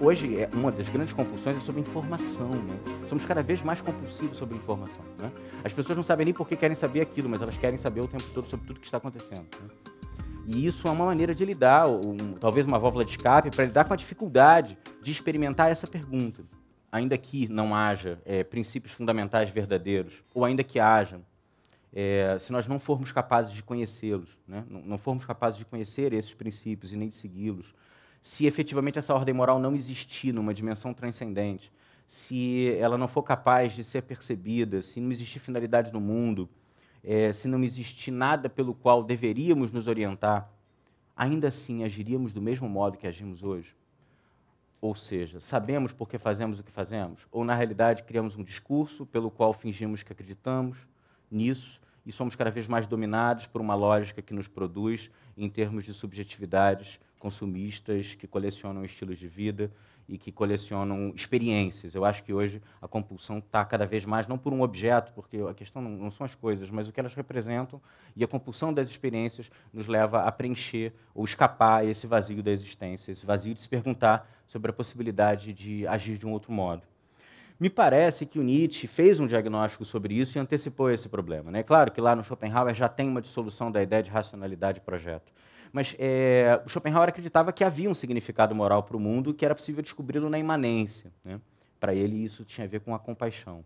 [0.04, 2.78] hoje é uma das grandes compulsões é sobre informação, né?
[3.08, 5.32] Somos cada vez mais compulsivos sobre informação, né?
[5.64, 8.08] As pessoas não sabem nem por que querem saber aquilo, mas elas querem saber o
[8.08, 9.48] tempo todo sobre tudo que está acontecendo.
[9.62, 9.70] Né?
[10.46, 13.86] E isso é uma maneira de lidar, um, talvez uma válvula de escape, para lidar
[13.86, 16.44] com a dificuldade de experimentar essa pergunta.
[16.92, 21.22] Ainda que não haja é, princípios fundamentais verdadeiros, ou ainda que haja,
[21.94, 24.66] é, se nós não formos capazes de conhecê-los, né?
[24.68, 27.74] não, não formos capazes de conhecer esses princípios e nem de segui-los,
[28.24, 31.70] se efetivamente essa ordem moral não existir numa dimensão transcendente,
[32.08, 36.50] se ela não for capaz de ser percebida, se não existir finalidade no mundo,
[37.04, 40.50] é, se não existir nada pelo qual deveríamos nos orientar,
[41.14, 43.76] ainda assim agiríamos do mesmo modo que agimos hoje?
[44.80, 47.28] Ou seja, sabemos por que fazemos o que fazemos?
[47.30, 50.78] Ou, na realidade, criamos um discurso pelo qual fingimos que acreditamos
[51.30, 55.84] nisso e somos cada vez mais dominados por uma lógica que nos produz, em termos
[55.84, 59.72] de subjetividades, consumistas que colecionam estilos de vida
[60.10, 61.96] e que colecionam experiências.
[61.96, 65.38] Eu acho que hoje a compulsão está cada vez mais, não por um objeto, porque
[65.38, 67.82] a questão não, são as coisas, mas o que elas representam,
[68.14, 73.10] e a compulsão das experiências nos leva a preencher ou escapar esse vazio da existência,
[73.10, 76.84] esse vazio de se perguntar sobre a possibilidade de agir de um outro modo.
[77.58, 81.50] Me parece que o Nietzsche fez um diagnóstico sobre isso e antecipou esse problema.
[81.52, 81.64] É né?
[81.64, 85.32] claro que lá no Schopenhauer já tem uma dissolução da ideia de racionalidade e projeto.
[85.74, 89.82] Mas é, Schopenhauer acreditava que havia um significado moral para o mundo que era possível
[89.82, 91.12] descobri-lo na imanência.
[91.26, 91.42] Né?
[91.80, 93.66] Para ele, isso tinha a ver com a compaixão.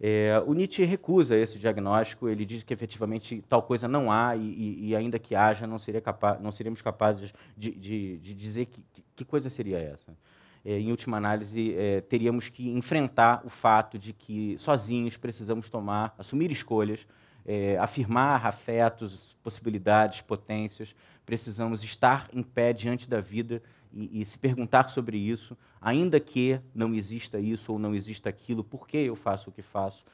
[0.00, 4.88] É, o Nietzsche recusa esse diagnóstico, ele diz que efetivamente tal coisa não há e,
[4.88, 6.02] e ainda que haja, não, seria
[6.40, 8.82] não seríamos capazes de, de, de dizer que,
[9.14, 10.16] que, coisa seria essa.
[10.64, 16.14] É, em última análise, é, teríamos que enfrentar o fato de que sozinhos precisamos tomar,
[16.18, 17.06] assumir escolhas,
[17.46, 20.94] é, afirmar afetos, possibilidades, potências,
[21.26, 23.60] precisamos estar em pé diante da vida
[23.92, 28.62] e, e, se perguntar sobre isso, ainda que não exista isso ou não exista aquilo,
[28.62, 30.04] por que eu faço o que faço,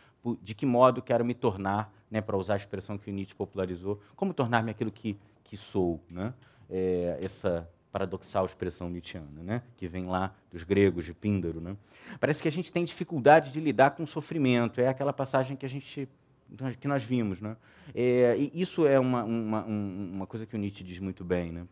[0.41, 4.01] de que modo quero me tornar, né, para usar a expressão que o Nietzsche popularizou,
[4.17, 6.01] como tornar-me aquilo que, que sou.
[6.11, 6.33] Né?
[6.71, 9.63] É, essa paradoxal expressão nietzschiana, né?
[9.77, 11.61] que vem lá dos gregos, de Píndaro.
[11.61, 11.77] Né?
[12.19, 14.81] Parece que a gente tem dificuldade de lidar com o sofrimento.
[14.81, 16.09] É aquela passagem que a gente
[16.79, 17.41] que nós vimos.
[17.41, 17.57] Né?
[17.95, 21.53] É, e isso é uma, uma, uma coisa que o Nietzsche diz muito bem.
[21.53, 21.67] Né?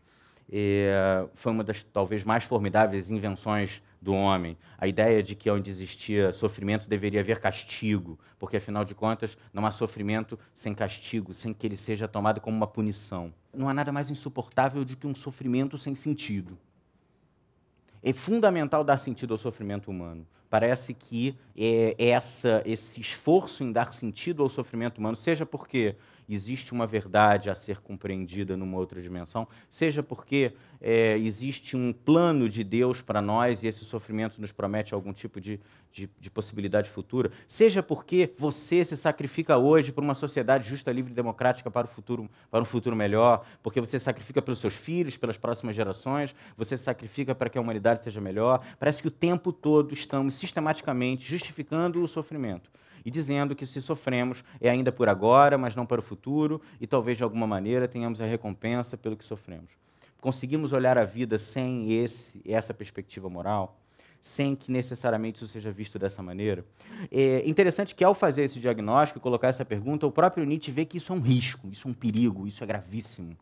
[0.51, 4.57] É, foi uma das talvez mais formidáveis invenções do homem.
[4.77, 9.65] A ideia de que onde existia sofrimento deveria haver castigo, porque afinal de contas não
[9.65, 13.33] há sofrimento sem castigo, sem que ele seja tomado como uma punição.
[13.53, 16.57] Não há nada mais insuportável do que um sofrimento sem sentido.
[18.03, 23.93] É fundamental dar sentido ao sofrimento humano, Parece que é, essa, esse esforço em dar
[23.93, 25.95] sentido ao sofrimento humano, seja porque
[26.33, 32.47] existe uma verdade a ser compreendida numa outra dimensão, seja porque é, existe um plano
[32.47, 35.59] de Deus para nós e esse sofrimento nos promete algum tipo de,
[35.91, 41.11] de, de, possibilidade futura, seja porque você se sacrifica hoje por uma sociedade justa, livre
[41.11, 45.17] e democrática para, o futuro, para um futuro melhor, porque você sacrifica pelos seus filhos,
[45.17, 48.65] pelas próximas gerações, você sacrifica para que a humanidade seja melhor.
[48.79, 52.69] Parece que o tempo todo estamos sistematicamente justificando o sofrimento
[53.05, 56.87] e dizendo que se sofremos é ainda por agora, mas não para o futuro, e
[56.87, 59.71] talvez de alguma maneira tenhamos a recompensa pelo que sofremos.
[60.19, 63.77] Conseguimos olhar a vida sem esse, essa perspectiva moral?
[64.21, 66.63] sem que necessariamente isso seja visto dessa maneira.
[67.11, 70.85] É interessante que, ao fazer esse diagnóstico e colocar essa pergunta, o próprio Nietzsche vê
[70.85, 73.35] que isso é um risco, isso é um perigo, isso é gravíssimo,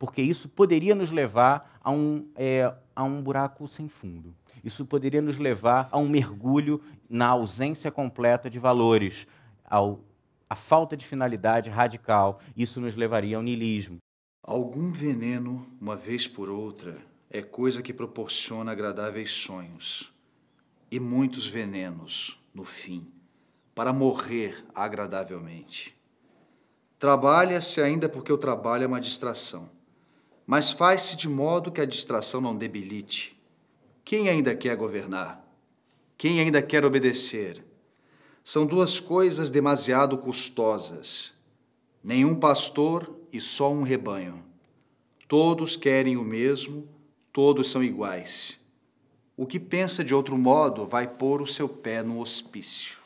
[0.00, 4.34] porque isso poderia nos levar a um, é, a um buraco sem fundo.
[4.64, 9.26] Isso poderia nos levar a um mergulho na ausência completa de valores,
[9.62, 10.00] ao,
[10.48, 12.40] a falta de finalidade radical.
[12.56, 13.98] Isso nos levaria ao niilismo.
[14.42, 16.96] Algum veneno, uma vez por outra,
[17.28, 20.10] é coisa que proporciona agradáveis sonhos.
[20.90, 23.06] E muitos venenos, no fim,
[23.74, 25.94] para morrer agradavelmente.
[26.98, 29.68] Trabalha-se ainda porque o trabalho é uma distração,
[30.50, 33.40] mas faz-se de modo que a distração não debilite
[34.10, 35.40] quem ainda quer governar?
[36.18, 37.64] Quem ainda quer obedecer?
[38.42, 41.32] São duas coisas demasiado custosas.
[42.02, 44.42] Nenhum pastor e só um rebanho.
[45.28, 46.88] Todos querem o mesmo,
[47.32, 48.58] todos são iguais.
[49.36, 52.98] O que pensa de outro modo vai pôr o seu pé no hospício.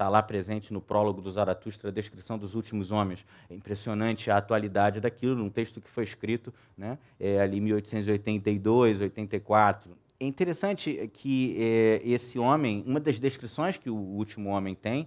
[0.00, 3.22] Está lá presente no prólogo do Zaratustra a descrição dos últimos homens.
[3.50, 8.98] É impressionante a atualidade daquilo, num texto que foi escrito né, é, ali em 1882,
[8.98, 9.90] 84.
[10.18, 15.06] É interessante que é, esse homem, uma das descrições que o último homem tem,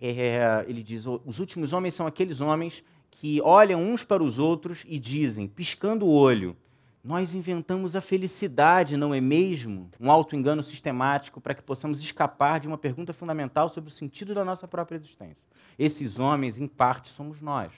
[0.00, 2.82] é, ele diz: os últimos homens são aqueles homens
[3.12, 6.56] que olham uns para os outros e dizem, piscando o olho,
[7.04, 9.90] nós inventamos a felicidade, não é mesmo?
[10.00, 14.42] Um auto-engano sistemático para que possamos escapar de uma pergunta fundamental sobre o sentido da
[14.42, 15.46] nossa própria existência.
[15.78, 17.70] Esses homens, em parte, somos nós.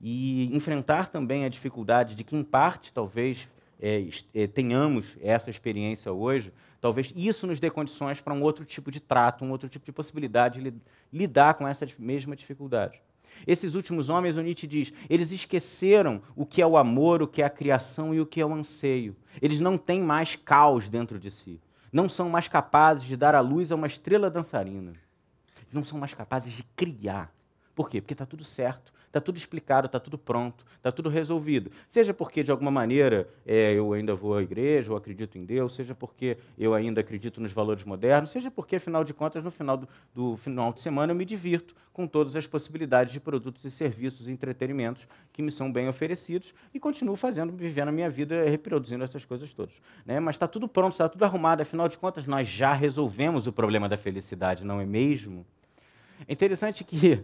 [0.00, 3.48] E enfrentar também a dificuldade de que, em parte, talvez,
[3.80, 4.04] é,
[4.34, 8.98] é, tenhamos essa experiência hoje, talvez isso nos dê condições para um outro tipo de
[8.98, 10.74] trato, um outro tipo de possibilidade de
[11.12, 13.00] lidar com essa mesma dificuldade.
[13.46, 17.42] Esses últimos homens, o Nietzsche diz, eles esqueceram o que é o amor, o que
[17.42, 19.16] é a criação e o que é o anseio.
[19.40, 21.60] Eles não têm mais caos dentro de si.
[21.92, 24.92] Não são mais capazes de dar à luz a uma estrela dançarina.
[25.72, 27.32] Não são mais capazes de criar.
[27.74, 28.00] Por quê?
[28.00, 28.92] Porque está tudo certo.
[29.14, 31.70] Está tudo explicado, está tudo pronto, está tudo resolvido.
[31.88, 35.72] Seja porque, de alguma maneira, é, eu ainda vou à igreja, ou acredito em Deus,
[35.72, 39.76] seja porque eu ainda acredito nos valores modernos, seja porque, afinal de contas, no final
[39.76, 43.70] do, do final de semana eu me divirto com todas as possibilidades de produtos e
[43.70, 48.42] serviços e entretenimentos que me são bem oferecidos e continuo fazendo, vivendo a minha vida,
[48.50, 49.74] reproduzindo essas coisas todas.
[50.04, 50.18] Né?
[50.18, 53.88] Mas está tudo pronto, está tudo arrumado, afinal de contas, nós já resolvemos o problema
[53.88, 55.46] da felicidade, não é mesmo?
[56.26, 57.22] É interessante que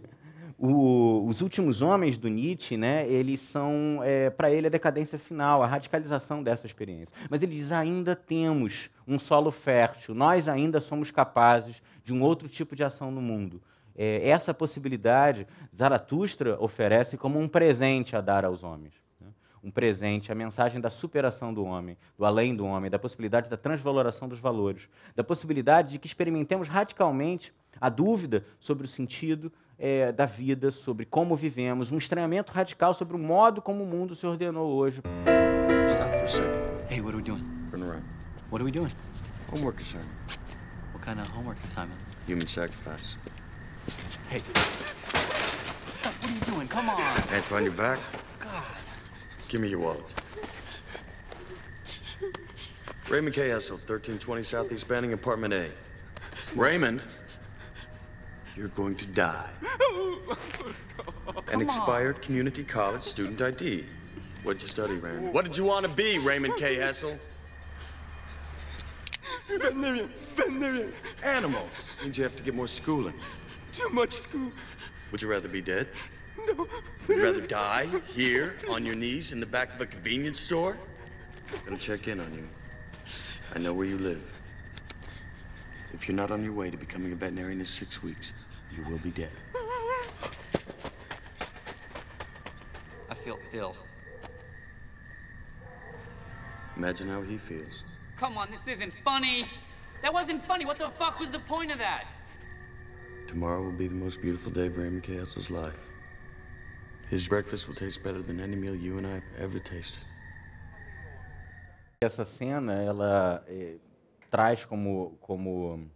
[0.63, 5.63] o, os últimos homens do Nietzsche, né, eles são, é, para ele, a decadência final,
[5.63, 7.15] a radicalização dessa experiência.
[7.31, 12.47] Mas ele diz: ainda temos um solo fértil, nós ainda somos capazes de um outro
[12.47, 13.59] tipo de ação no mundo.
[13.95, 18.93] É, essa possibilidade, Zaratustra oferece como um presente a dar aos homens.
[19.19, 19.29] Né?
[19.63, 23.57] Um presente, a mensagem da superação do homem, do além do homem, da possibilidade da
[23.57, 29.51] transvaloração dos valores, da possibilidade de que experimentemos radicalmente a dúvida sobre o sentido
[29.81, 34.13] é, da vida, sobre como vivemos, um estranhamento radical sobre o modo como o mundo
[34.13, 35.01] se ordenou hoje.
[35.89, 36.83] Stop for a second.
[36.87, 37.43] Hey, what are we doing?
[37.71, 38.05] Turn around.
[38.51, 38.91] What are we doing?
[39.49, 40.11] Homework assignment.
[40.93, 41.99] What kind of homework assignment?
[42.27, 43.17] Human sacrifice.
[44.29, 44.41] Hey.
[45.93, 46.67] Stop, what are you doing?
[46.67, 47.01] Come on.
[47.01, 47.97] Hands behind your back.
[48.39, 48.63] God.
[49.47, 50.03] Give me your wallet.
[53.09, 53.49] Raymond K.
[53.49, 55.71] Hessel, 1320 Southeast Banning, Apartment A.
[56.55, 57.01] Raymond,
[58.55, 59.49] you're going to die.
[61.51, 63.85] An expired community college student ID.
[64.43, 65.33] What'd you study, Raymond?
[65.33, 66.75] What did you want to be, Raymond K.
[66.75, 67.17] Hessel?
[69.47, 70.93] Veterinarian, veterinarian.
[71.23, 71.95] Animals.
[72.03, 73.13] Means you have to get more schooling.
[73.71, 74.51] Too much school.
[75.11, 75.87] Would you rather be dead?
[76.37, 76.67] No.
[77.07, 80.77] Would you rather die here on your knees in the back of a convenience store?
[81.53, 82.47] I'm gonna check in on you.
[83.53, 84.31] I know where you live.
[85.93, 88.33] If you're not on your way to becoming a veterinarian in six weeks,
[88.75, 89.31] you will be dead.
[93.09, 93.75] I feel ill.
[96.77, 97.83] Imagine how he feels.
[98.15, 99.45] Come on, this isn't funny.
[100.01, 100.65] That wasn't funny.
[100.65, 102.13] What the fuck was the point of that?
[103.27, 105.79] Tomorrow will be the most beautiful day of Ray McHale's life.
[107.09, 110.05] His breakfast will taste better than any meal you and I have ever tasted.
[112.01, 113.75] Essa cena, ela é,
[114.31, 115.87] traz como, como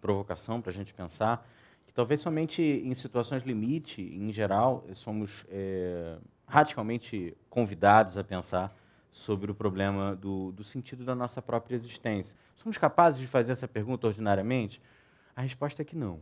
[0.00, 1.48] provocação para a gente pensar
[1.86, 8.76] que talvez somente em situações limite, em geral, somos é, radicalmente convidados a pensar
[9.08, 12.36] sobre o problema do, do sentido da nossa própria existência.
[12.56, 14.82] Somos capazes de fazer essa pergunta ordinariamente?
[15.34, 16.20] A resposta é que não.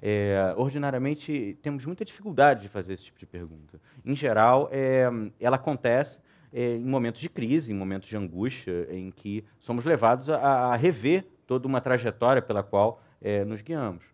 [0.00, 3.78] É, ordinariamente, temos muita dificuldade de fazer esse tipo de pergunta.
[4.04, 5.04] Em geral, é,
[5.38, 6.20] ela acontece
[6.52, 10.76] é, em momentos de crise, em momentos de angústia, em que somos levados a, a
[10.76, 14.04] rever toda uma trajetória pela qual é, nos guiamos.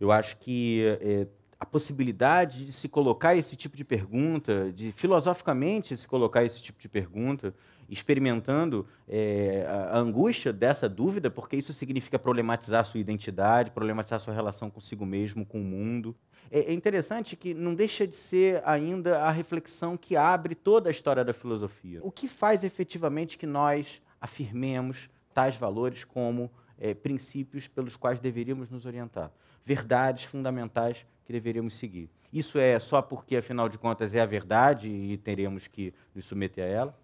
[0.00, 1.26] Eu acho que é,
[1.58, 6.80] a possibilidade de se colocar esse tipo de pergunta, de filosoficamente se colocar esse tipo
[6.80, 7.54] de pergunta,
[7.88, 14.70] experimentando é, a angústia dessa dúvida, porque isso significa problematizar sua identidade, problematizar sua relação
[14.70, 16.14] consigo mesmo, com o mundo.
[16.50, 20.92] É, é interessante que não deixa de ser ainda a reflexão que abre toda a
[20.92, 22.00] história da filosofia.
[22.02, 28.70] O que faz efetivamente que nós afirmemos tais valores como é, princípios pelos quais deveríamos
[28.70, 29.30] nos orientar?
[29.64, 32.10] Verdades fundamentais que deveríamos seguir.
[32.32, 36.64] Isso é só porque, afinal de contas, é a verdade e teremos que nos submeter
[36.64, 37.03] a ela?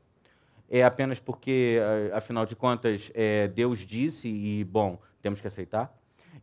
[0.71, 1.81] É apenas porque,
[2.13, 5.93] afinal de contas, é, Deus disse e, bom, temos que aceitar?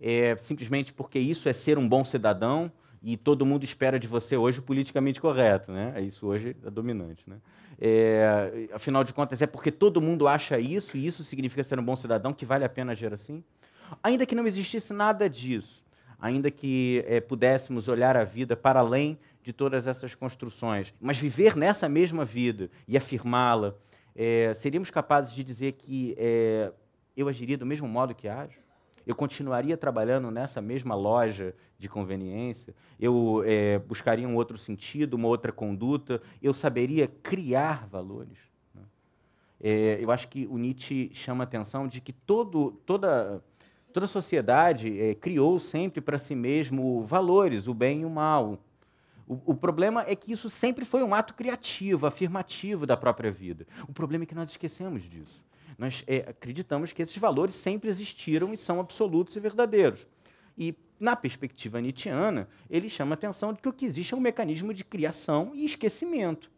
[0.01, 2.69] É simplesmente porque isso é ser um bom cidadão
[3.01, 5.93] e todo mundo espera de você hoje o politicamente correto, né?
[5.95, 7.37] É isso hoje é dominante, né?
[7.79, 11.83] É, afinal de contas, é porque todo mundo acha isso e isso significa ser um
[11.83, 13.43] bom cidadão que vale a pena agir assim?
[14.03, 15.83] Ainda que não existisse nada disso,
[16.19, 21.55] ainda que é, pudéssemos olhar a vida para além de todas essas construções, mas viver
[21.55, 23.75] nessa mesma vida e afirmá-la,
[24.17, 26.73] é, seríamos capazes de dizer que é,
[27.15, 28.59] eu agiria do mesmo modo que ajo?
[29.05, 32.75] Eu continuaria trabalhando nessa mesma loja de conveniência?
[32.99, 36.21] Eu é, buscaria um outro sentido, uma outra conduta?
[36.41, 38.39] Eu saberia criar valores?
[38.75, 38.81] Né?
[39.61, 43.41] É, eu acho que o Nietzsche chama a atenção de que todo, toda
[43.97, 48.59] Toda a sociedade é, criou sempre para si mesmo valores, o bem e o mal.
[49.27, 53.67] O, o, problema é que isso sempre foi um ato criativo, afirmativo da própria vida.
[53.87, 55.43] O problema é que nós esquecemos disso.
[55.77, 60.07] Nós é, acreditamos que esses valores sempre existiram e são absolutos e verdadeiros.
[60.57, 64.21] E, na perspectiva nietzschiana, ele chama a atenção de que o que existe é um
[64.21, 66.49] mecanismo de criação e esquecimento.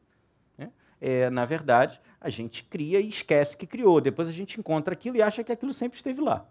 [0.57, 0.71] Né?
[1.01, 3.99] É, na verdade, a gente cria e esquece que criou.
[3.99, 6.47] Depois a gente encontra aquilo e acha que aquilo sempre esteve lá.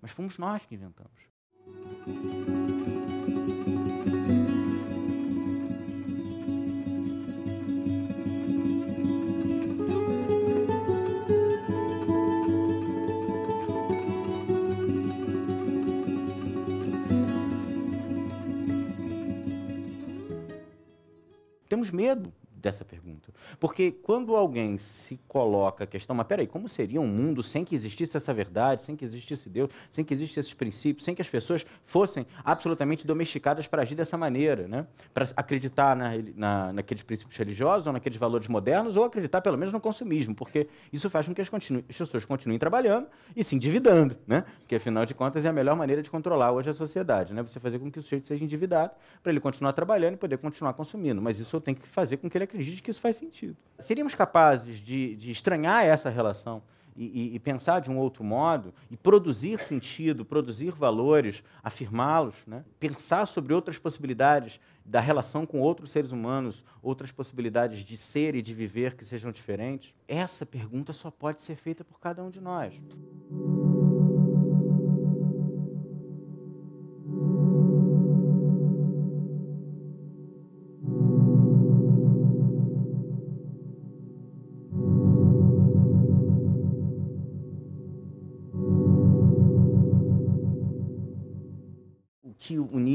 [0.00, 2.49] Mas fomos nós que inventamos.
[21.70, 23.32] Temos medo dessa pergunta.
[23.58, 27.74] Porque quando alguém se coloca a questão, mas peraí, como seria um mundo sem que
[27.74, 31.30] existisse essa verdade, sem que existisse Deus, sem que existissem esses princípios, sem que as
[31.30, 34.86] pessoas fossem absolutamente domesticadas para agir dessa maneira, né?
[35.14, 39.72] para acreditar na, na, naqueles princípios religiosos ou naqueles valores modernos, ou acreditar pelo menos
[39.72, 44.16] no consumismo, porque isso faz com que as, as pessoas continuem trabalhando e se endividando,
[44.26, 44.44] né?
[44.60, 47.42] porque afinal de contas é a melhor maneira de controlar hoje a sociedade, né?
[47.42, 48.92] você fazer com que o sujeito seja endividado
[49.22, 52.28] para ele continuar trabalhando e poder continuar consumindo, mas isso eu tenho que fazer com
[52.28, 53.56] que ele acredite que isso faz sentido.
[53.78, 56.62] Seríamos capazes de, de estranhar essa relação
[56.96, 62.64] e, e, e, pensar de um outro modo e produzir sentido, produzir valores, afirmá-los, né?
[62.78, 68.42] pensar sobre outras possibilidades da relação com outros seres humanos, outras possibilidades de ser e
[68.42, 69.94] de viver que sejam diferentes?
[70.06, 72.74] Essa pergunta só pode ser feita por cada um de nós.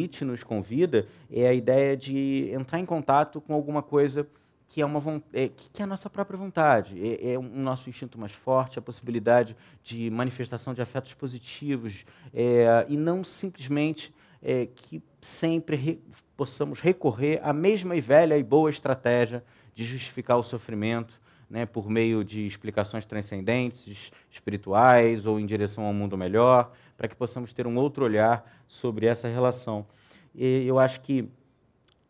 [0.05, 4.27] Nietzsche nos convida é a ideia de entrar em contato com alguma coisa
[4.67, 8.19] que é, uma, é, que é a nossa própria vontade, é, é um nosso instinto
[8.19, 15.01] mais forte, a possibilidade de manifestação de afetos positivos, é, e não simplesmente é, que
[15.21, 16.01] sempre re,
[16.35, 19.43] possamos recorrer à mesma e velha e boa estratégia
[19.73, 25.93] de justificar o sofrimento né, por meio de explicações transcendentes, espirituais ou em direção ao
[25.93, 29.85] mundo melhor, para que possamos ter um outro olhar sobre essa relação.
[30.33, 31.27] E eu acho que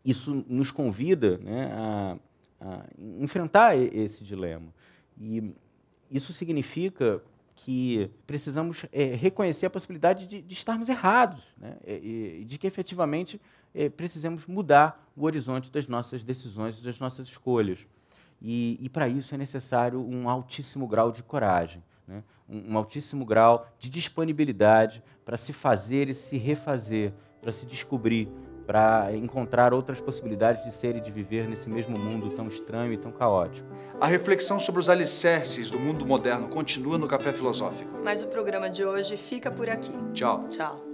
[0.04, 2.18] isso nos convida né, a,
[2.62, 2.86] a
[3.20, 4.74] enfrentar esse dilema.
[5.20, 5.54] E
[6.12, 7.22] isso significa
[7.56, 11.78] que precisamos é, reconhecer a possibilidade de, de estarmos errados, né?
[11.88, 13.42] e, de que efetivamente
[13.74, 17.80] é, precisamos mudar o horizonte das nossas decisões, das nossas escolhas.
[18.42, 22.24] E, e para isso é necessário um altíssimo grau de coragem, né?
[22.50, 28.30] um, um altíssimo grau de disponibilidade para se fazer e se refazer, para se descobrir,
[28.66, 32.98] para encontrar outras possibilidades de ser e de viver nesse mesmo mundo tão estranho e
[32.98, 33.68] tão caótico.
[34.00, 38.00] A reflexão sobre os alicerces do mundo moderno continua no Café Filosófico.
[38.04, 39.94] Mas o programa de hoje fica por aqui.
[40.14, 40.48] Tchau.
[40.50, 40.85] Tchau.